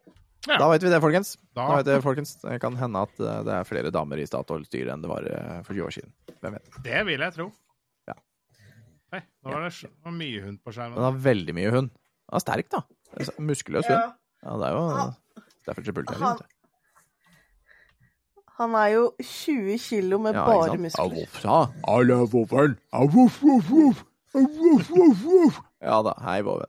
[0.46, 0.58] Ja.
[0.58, 1.36] Da vet vi det, folkens.
[1.54, 2.36] Da- Da vet vi, folkens.
[2.42, 5.86] Det kan hende at det er flere damer i Statoil-styret enn det var for 20
[5.86, 6.12] år siden.
[6.40, 6.82] Hvem vet.
[6.84, 7.52] Det vil jeg tro.
[8.06, 8.14] Ja.
[9.12, 10.98] Hei, nå var det mye hund på Den skjermen.
[10.98, 11.90] har veldig mye hund.
[12.29, 12.81] Den er sterk, da.
[13.16, 14.14] Er Muskuløs hund.
[14.45, 16.37] Ja, det er jo Staffordshire Bull Terrier.
[16.37, 16.43] vet.
[18.59, 21.68] Han er jo 20 kilo med Ja, bare muskler.
[21.89, 22.76] Alle vofferen.
[22.93, 24.05] Voff, voff, voff.
[24.35, 25.61] Voff, voff, voff.
[25.83, 26.12] Ja da.
[26.26, 26.66] Hei, Voven.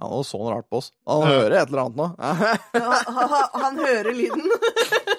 [0.00, 0.92] Ja, nå så han rart på oss.
[1.06, 2.06] Han hører et eller annet nå.
[2.18, 2.30] Ja,
[2.74, 4.46] han, han, han hører lyden.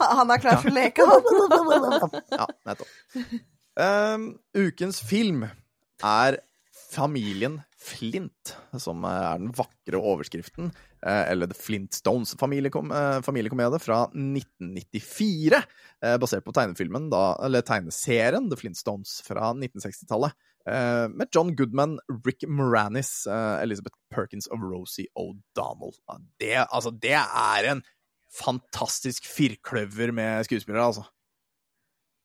[0.00, 2.16] Han er klar for å leke, han.
[2.38, 2.88] Ja, nettopp.
[3.74, 5.46] Um, ukens film
[6.04, 6.40] er
[6.94, 10.70] Familien Flint, som er den vakre overskriften.
[11.04, 15.58] eh, Eller The Flintstones familiekom eh, familiekomedie fra 1994.
[16.04, 20.32] eh, Basert på tegnefilmen, da, eller tegneserien The Flintstones fra 1960-tallet.
[20.70, 25.92] eh, Med John Goodman, Rick Moranis, Elizabeth Perkins og Rosie O'Donnell.
[26.40, 27.82] Det, altså, det er en
[28.34, 31.04] fantastisk firkløver med skuespillere, altså.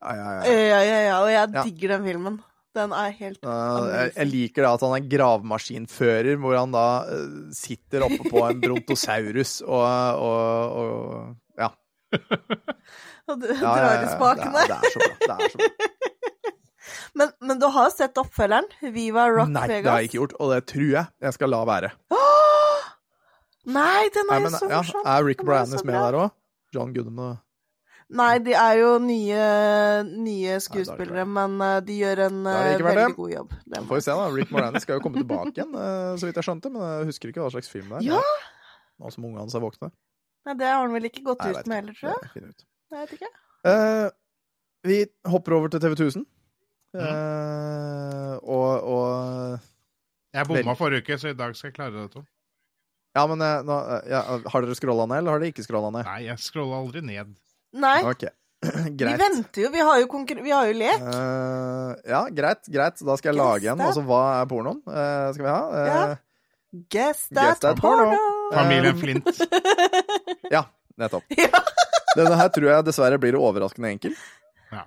[0.04, 0.54] Ja, ja, ja.
[0.54, 1.64] Ja, ja, ja, og jeg Ja.
[1.68, 2.38] digger den filmen.
[2.78, 7.50] Den er helt jeg, jeg liker da at han er gravemaskinfører, hvor han da uh,
[7.58, 9.82] sitter oppe på en brontosaurus og,
[10.22, 11.72] og, og ja.
[13.30, 14.54] Og du ja, ja, drar ja, i spakene.
[14.54, 15.36] Det, er- det er så bra.
[15.36, 15.68] Det er så bra.
[17.20, 18.68] Men, men du har sett oppfølgeren?
[18.94, 19.84] Viva Rock Nei, Vegas?
[19.84, 21.90] det har jeg ikke gjort, og det tror jeg jeg skal la være.
[22.16, 22.29] Åh!
[23.66, 25.06] Nei, den Nei, er jo men, så ja, morsom.
[25.06, 26.34] er Rick Moranis med der òg?
[26.76, 27.38] John Goodman og
[28.10, 29.42] Nei, de er jo nye,
[30.10, 33.10] nye skuespillere, Nei, men eh, de gjør en eh, veldig det.
[33.20, 33.52] god jobb.
[33.70, 34.30] Det får vi se, da.
[34.40, 37.30] Rick Moranis skal jo komme tilbake igjen, uh, så vidt jeg skjønte, men jeg husker
[37.30, 38.16] ikke hva slags film det er.
[38.16, 38.24] Ja!
[38.98, 39.92] Nå som ungene hans er våkne.
[40.48, 42.58] Nei, det har han vel ikke gått Nei, ut med heller, tror jeg.
[42.90, 43.32] Jeg vet ikke.
[43.70, 44.10] Uh,
[44.90, 45.00] vi
[45.30, 46.26] hopper over til TV 1000.
[46.98, 47.06] Mhm.
[47.06, 49.60] Eh, og, og
[50.34, 52.08] Jeg bomma forrige uke, så i dag skal jeg klare det.
[52.16, 52.26] Tom.
[53.20, 55.92] Ja, men eh, nå, eh, ja, Har dere scrolla ned, eller har dere ikke scrolla
[55.94, 56.08] ned?
[56.08, 57.34] Nei, jeg scrolla aldri ned.
[57.80, 58.24] Nei, Ok,
[59.00, 59.70] vi venter jo.
[59.72, 61.04] Vi har jo, konkur vi har jo lek.
[61.04, 63.04] Uh, ja, greit, greit.
[63.08, 63.80] Da skal jeg lage en.
[63.80, 64.82] Greit, Altså, hva er pornoen?
[64.88, 65.62] Uh, skal vi ha?
[65.68, 66.02] Uh, Ja.
[66.70, 68.12] Guess Guess that, that porno.
[68.12, 68.18] porno.
[68.54, 69.26] Familien Flint.
[70.54, 70.68] Ja,
[71.02, 71.24] nettopp.
[71.34, 71.64] Ja.
[72.18, 74.14] Denne her tror jeg dessverre blir overraskende enkel.
[74.74, 74.84] Ja.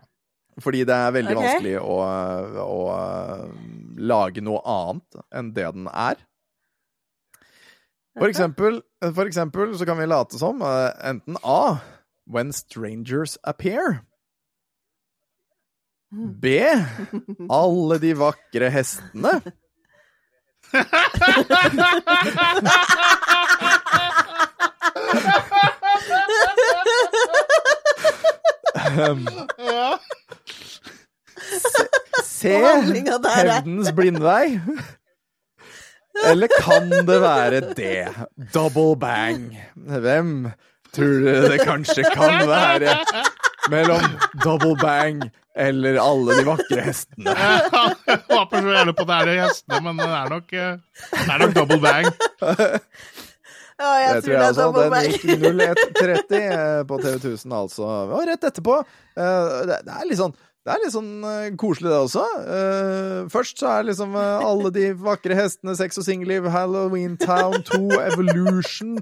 [0.63, 1.49] Fordi det er veldig okay.
[1.49, 1.97] vanskelig å,
[2.63, 2.81] å
[3.99, 6.23] lage noe annet enn det den er.
[8.19, 8.83] For eksempel,
[9.15, 11.77] for eksempel så kan vi late som uh, enten A
[12.27, 14.03] When strangers appear.
[16.13, 16.45] B
[17.51, 19.41] Alle de vakre hestene.
[28.99, 29.27] Um,
[32.25, 34.61] Se Handlinga der er- hevdens blindvei.
[36.29, 38.09] Eller kan det være det?
[38.55, 39.47] Double bang.
[39.75, 40.33] Hvem
[40.93, 42.97] tror du det kanskje kan være
[43.73, 44.05] mellom
[44.45, 45.23] double bang
[45.57, 47.33] eller alle de vakre hestene?
[47.33, 50.77] Jeg håper så gjerne på at det er de hestene, men det er nok, eh,
[51.17, 52.09] det er nok double bang.
[53.83, 54.63] Ja, jeg Det tror det er altså.
[54.63, 55.07] double Den bang.
[55.11, 57.89] gikk 01.30 eh, på TV 1000, altså.
[58.15, 58.77] Og rett etterpå.
[59.17, 62.23] eh, Det det er litt sånn det er litt sånn uh, koselig, det også.
[62.47, 67.65] Uh, først så er liksom uh, alle de vakre hestene, Sex og singelliv, Halloween Town
[67.67, 67.81] 2,
[68.13, 68.99] Evolution,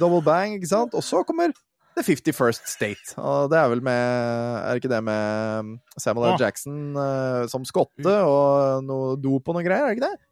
[0.00, 0.96] Double Bang, ikke sant?
[0.96, 1.52] Og så kommer
[1.94, 3.14] The 51st State.
[3.20, 6.36] Og det er vel med Er det ikke det med Samuel L.
[6.38, 6.40] Å.
[6.40, 6.96] Jackson
[7.52, 10.24] som skotte og noe dop og noe greier, er det ikke det?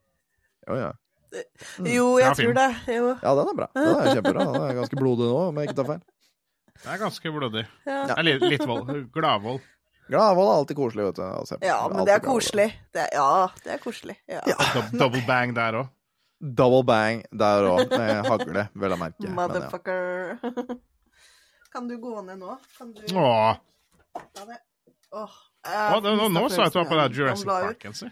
[0.64, 0.92] Jo, ja.
[1.84, 2.68] Jo, jeg tror det.
[2.88, 3.10] Jo.
[3.20, 3.68] Ja, den er bra.
[3.76, 4.46] Den er kjempebra.
[4.54, 6.06] Den er ganske blodig nå, om jeg ikke tar feil.
[6.78, 7.66] Det er ganske blodig.
[7.84, 7.98] Ja.
[8.08, 8.94] Det er litt vold.
[9.12, 9.60] Gladvold.
[10.08, 11.22] Gladvold er alltid koselig, vet du.
[11.66, 12.68] ja, men Alltid det er koselig.
[12.96, 14.16] Det er, ja, det er koselig.
[14.30, 14.40] Ja.
[14.48, 14.56] Ja.
[14.96, 15.90] Double bang der òg.
[16.38, 19.20] Double bang der òg, med hagle, vel å merke.
[19.26, 19.34] Men, ja.
[19.40, 20.38] Motherfucker.
[21.74, 22.56] Kan du gå ned nå?
[22.78, 23.56] Kan du Åh.
[24.16, 24.58] Ja, det.
[25.12, 25.34] Åh,
[25.68, 28.08] Å, det, nå, sa jeg at du var på det Jurassic Han la ut.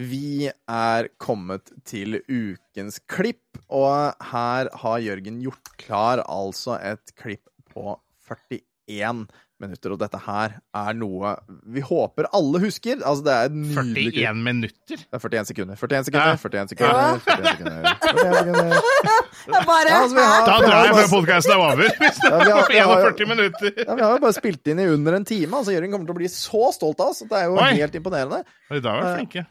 [0.00, 7.44] Vi er kommet til ukens klipp, og her har Jørgen gjort klar altså et klipp
[7.74, 7.98] på
[8.30, 9.26] 41
[9.60, 9.92] minutter.
[9.92, 11.34] Og dette her er noe
[11.68, 13.02] vi håper alle husker.
[13.04, 14.22] Altså, det er et nydelig klipp.
[14.24, 14.96] 41 minutter.
[14.96, 15.76] Det er 41 sekunder.
[15.76, 16.38] 41 sekunder, Ja.
[16.40, 17.82] 41 sekunder, 41 sekunder.
[18.00, 19.66] 41 sekunder.
[19.68, 21.76] Bare Ja, altså, har- Da vi drar jeg før podkasten er over.
[22.00, 23.72] Hvis det Ja, vi har- er vi 41 minutter.
[23.84, 25.52] Ja, vi har jo bare spilt inn i under en time.
[25.60, 27.20] altså Jørgen kommer til å bli så stolt av oss.
[27.20, 27.72] Det er jo Oi.
[27.76, 28.44] helt imponerende.
[28.70, 29.46] I dag var vi flinke.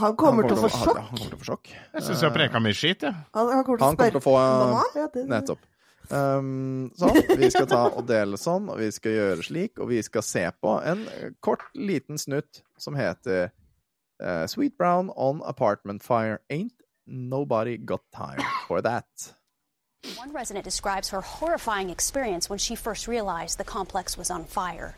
[0.00, 0.96] Han kommer til å få sjokk.
[0.98, 1.68] Han kommer til å få sjokk.
[1.92, 3.14] Jeg syns vi har preka mye skit, jeg.
[3.36, 4.94] Han, han kommer til å Han kommer til å få Banan?
[4.96, 5.68] Ja, det- Nettopp.
[6.10, 7.18] Um, sånn.
[7.38, 10.42] Vi skal ta og dele sånn, og vi skal gjøre slik, og vi skal se
[10.60, 13.50] på en eh, kort, liten snutt som heter
[14.20, 16.74] uh, Sweet Brown on Apartment Fire Ain't
[17.06, 19.32] Nobody Got Time for That.
[20.18, 24.96] One resident describes her horrifying experience when she first realized the complex was on fire.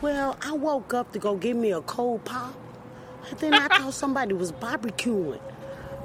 [0.00, 2.54] Well, I woke up to go give me a cold pop.
[3.30, 5.40] And then I thought somebody was barbecuing.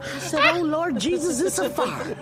[0.03, 2.17] I said, Oh Lord Jesus, it's a fire.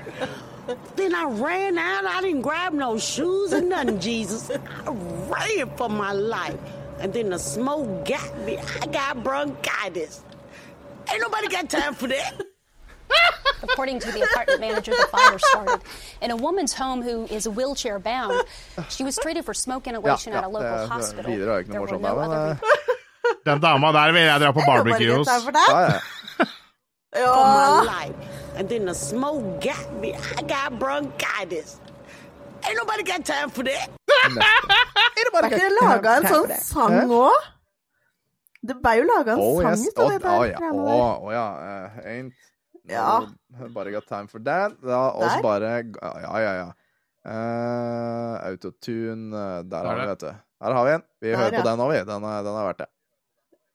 [0.95, 2.06] Then I ran out.
[2.06, 4.52] I didn't grab no shoes or nothing, Jesus.
[4.52, 6.60] I ran for my life.
[7.00, 8.58] And then the smoke got me.
[8.82, 10.22] I got bronchitis.
[11.12, 12.34] Ain't nobody got time for that.
[13.64, 15.82] According to the apartment manager, the fire started
[16.22, 18.43] in a woman's home who is wheelchair bound.
[18.89, 21.32] She was treated for smoke inhalation Ja, at a local det- det- hospital.
[21.32, 22.56] videre er ikke noe There were no other eh,
[23.46, 25.28] Den dama der vil jeg dra på barbecue hos.
[25.28, 26.00] Ja, ja.
[27.16, 28.04] Ja.
[28.58, 30.14] And then the smoke got me.
[30.38, 31.80] I got bronchitis.
[32.62, 33.90] Ain't nobody got time for that.
[35.34, 37.48] Har ikke dere laga en sånn sang òg?
[38.70, 40.44] Det ble jo laga en Oh, sang ut av det der.
[40.52, 40.60] ja.
[40.60, 41.48] greiene Å, ja å, ja.
[41.64, 42.36] Uh, Ain't
[42.90, 43.08] Ja.
[43.74, 44.76] Bare got time for that.
[44.84, 45.44] Da Også Der.
[45.48, 46.70] bare Ja, ja, ja.
[47.30, 50.08] Uh, autotune eh, Der har vi, ja.
[50.14, 50.30] vet du.
[50.62, 51.04] Her har vi en.
[51.22, 51.68] Vi Der, hører på ja.
[51.72, 52.00] den òg, vi.
[52.12, 52.90] Den er, den er verdt det.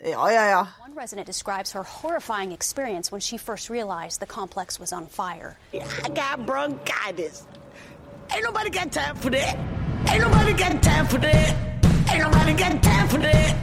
[0.02, 0.66] Ja, ja, ja.
[0.80, 5.56] One resident describes her horrifying experience when she first realized the complex was on fire.
[5.72, 7.46] I got bronchitis.
[8.34, 9.56] Ain't nobody got time for that.
[10.08, 11.56] Ain't nobody got time for that.
[12.10, 13.56] Ain't nobody got time for that.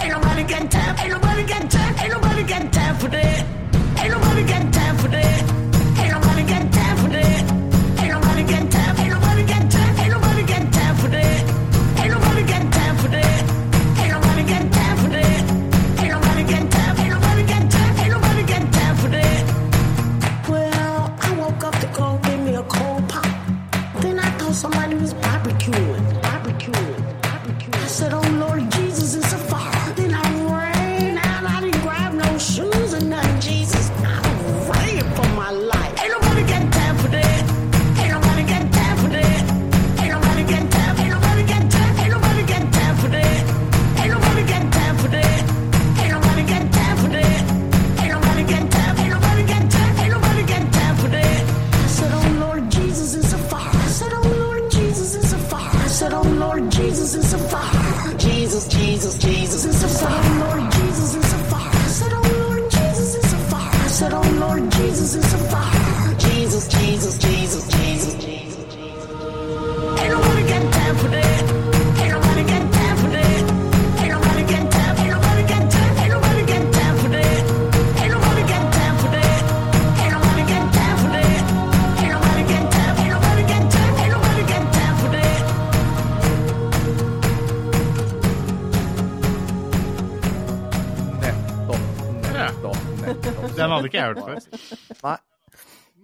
[0.00, 0.96] Ain't nobody got time.
[0.98, 1.94] Ain't nobody got time.
[1.98, 3.46] Ain't nobody got time for that.
[3.98, 5.73] Ain't nobody got time for that.
[93.94, 94.98] Ikke jeg hørt før.
[95.06, 95.16] Nei.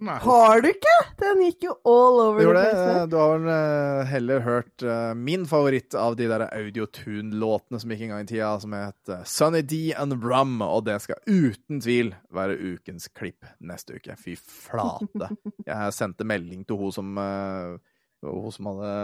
[0.01, 0.15] Nei.
[0.23, 0.93] Har du ikke?
[1.21, 2.69] Den gikk jo all over Det the gjorde det.
[2.73, 3.01] place.
[3.11, 8.01] Du har vel eh, heller hørt uh, min favoritt av de der Audiotune-låtene som gikk
[8.07, 11.83] en gang i tida, som het eh, Sunny D and Rum, og det skal uten
[11.85, 14.15] tvil være ukens klipp neste uke.
[14.17, 15.29] Fy flate.
[15.69, 17.77] Jeg sendte melding til hun som uh,
[18.25, 18.95] Hun som hadde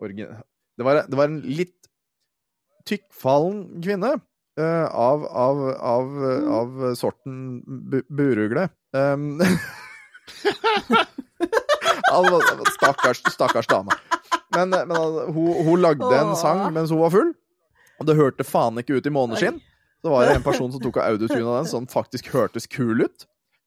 [0.00, 0.38] origin...
[0.80, 1.76] Det var, det var en litt
[2.88, 4.14] tykkfallen kvinne
[4.56, 6.12] av, av, av,
[6.58, 8.68] av sorten bu burugle.
[8.96, 9.42] Um,
[12.76, 13.92] stakkars, stakkars dame.
[14.56, 17.32] Men, men altså, hun, hun lagde en sang mens hun var full,
[18.00, 19.60] og det hørte faen ikke ut i måneskinn.
[20.04, 23.02] Så var det en person som tok av autotune av den, som faktisk hørtes kul
[23.02, 23.26] ut.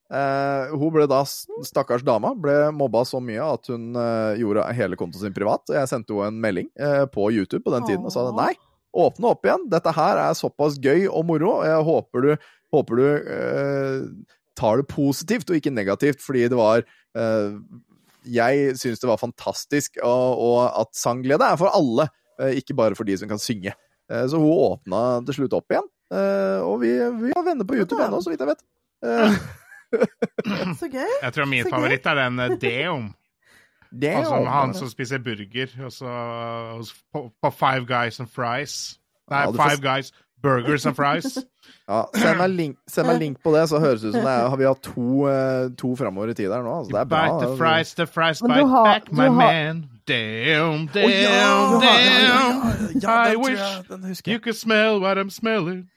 [0.09, 1.21] Eh, hun ble da,
[1.67, 5.65] stakkars dama, ble mobba så mye at hun eh, gjorde hele kontoen sin privat.
[5.73, 8.53] Jeg sendte henne en melding eh, på YouTube på den tiden og sa nei,
[8.95, 9.67] åpne opp igjen.
[9.69, 11.59] Dette her er såpass gøy og moro.
[11.59, 12.31] og Jeg håper du,
[12.73, 13.99] håper du eh,
[14.59, 17.53] tar det positivt og ikke negativt, fordi det var eh,
[18.29, 22.09] Jeg syns det var fantastisk, og, og at sangglede er for alle,
[22.41, 23.75] eh, ikke bare for de som kan synge.
[24.11, 26.91] Eh, så hun åpna til slutt opp igjen, eh, og vi,
[27.23, 28.65] vi har venner på YouTube ennå, så vidt jeg vet.
[29.05, 29.39] Eh,
[30.77, 31.01] Så gøy.
[31.23, 31.73] Jeg tror min Så gøy.
[31.73, 33.07] favoritt er den Deum.
[33.91, 36.05] Det Altså er- han som spiser burger også,
[37.13, 38.99] på, på Five Guys and Fries.
[39.31, 40.11] Nei, Ja, Five får- Guys
[40.43, 41.37] Burgers and Fries.
[41.89, 44.31] Ja, send meg, link, send meg link på det, så høres det ut som det
[44.31, 46.71] er, vi har to, eh, to framover i tid her nå.
[46.79, 47.21] Altså, det er bra.
[47.25, 49.83] Bite the fries, the fries bite har- back, my har- man.
[50.07, 51.83] Damn, damn, ja, damn.
[51.83, 51.93] ja,
[53.01, 55.89] ja, I den tror wish you could smell what I'm smelling.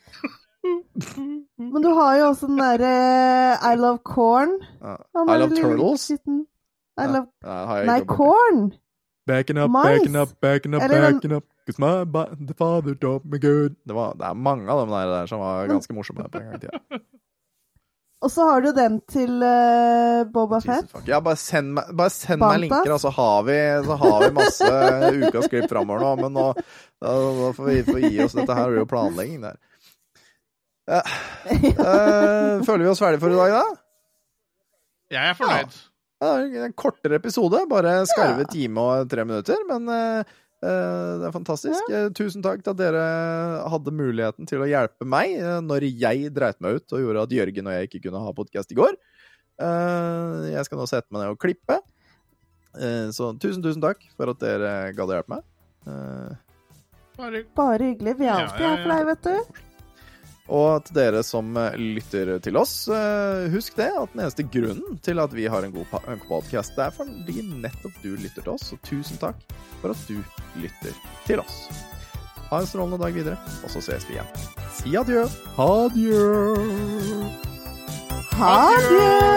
[1.59, 2.93] Men du har jo også den derre
[3.73, 4.49] I love corn.
[4.83, 4.87] I
[5.17, 6.11] er love turtles.
[6.11, 6.47] liten.
[7.01, 8.73] I Ja, Nei, corn!
[9.27, 10.01] Backing up, Mais.
[10.01, 11.45] backing up, backing up, backing up.
[11.65, 13.77] Cause my the father taught me good.
[13.87, 16.49] Det, var, det er mange av dem der, der som var ganske morsomme på en
[16.49, 17.03] gang i tida.
[18.23, 20.91] Og så har du den til uh, Boba Fett.
[21.07, 24.31] Ja, bare send meg, bare send meg linker, og så har vi, så har vi
[24.37, 24.73] masse
[25.23, 26.13] ukas klipp framover nå.
[26.23, 28.67] Men nå da, da får vi får gi oss dette her.
[28.67, 29.61] Det blir jo planlegging der.
[30.93, 30.99] Uh,
[31.79, 33.83] uh, føler vi oss ferdige for i dag, da?
[35.15, 35.77] Jeg er fornøyd.
[35.77, 35.92] Ja, det
[36.23, 40.21] en kortere episode, bare skarve time og tre minutter, men eh,
[40.63, 41.89] eh, det er fantastisk.
[41.91, 42.05] Ja.
[42.15, 43.07] tusen takk til at dere
[43.73, 47.35] hadde muligheten til å hjelpe meg eh, når jeg dreit meg ut og gjorde at
[47.39, 48.95] Jørgen og jeg ikke kunne ha podkast i går.
[49.63, 51.81] Eh, jeg skal nå sette meg ned og klippe.
[52.79, 55.45] Eh, så tusen, tusen takk for at dere gadd å hjelpe meg.
[55.91, 56.41] Eh,
[57.19, 58.15] Bare Bare hyggelig.
[58.23, 59.72] Vi er Ja, alltid ja, her for deg, vet du.
[60.51, 64.99] Og til dere som eh, lytter til oss, eh, husk det at den eneste grunnen
[65.05, 65.87] til at vi har en god
[66.27, 68.73] podkast, det er fordi nettopp du lytter til oss.
[68.73, 69.39] Så tusen takk
[69.81, 70.19] for at du
[70.59, 71.67] lytter til oss.
[72.51, 74.29] Ha en strålende dag videre, og så ses vi igjen.
[74.77, 75.25] Si adjø.
[75.63, 76.21] Adjø.
[78.37, 78.57] Ha
[78.91, 79.33] det!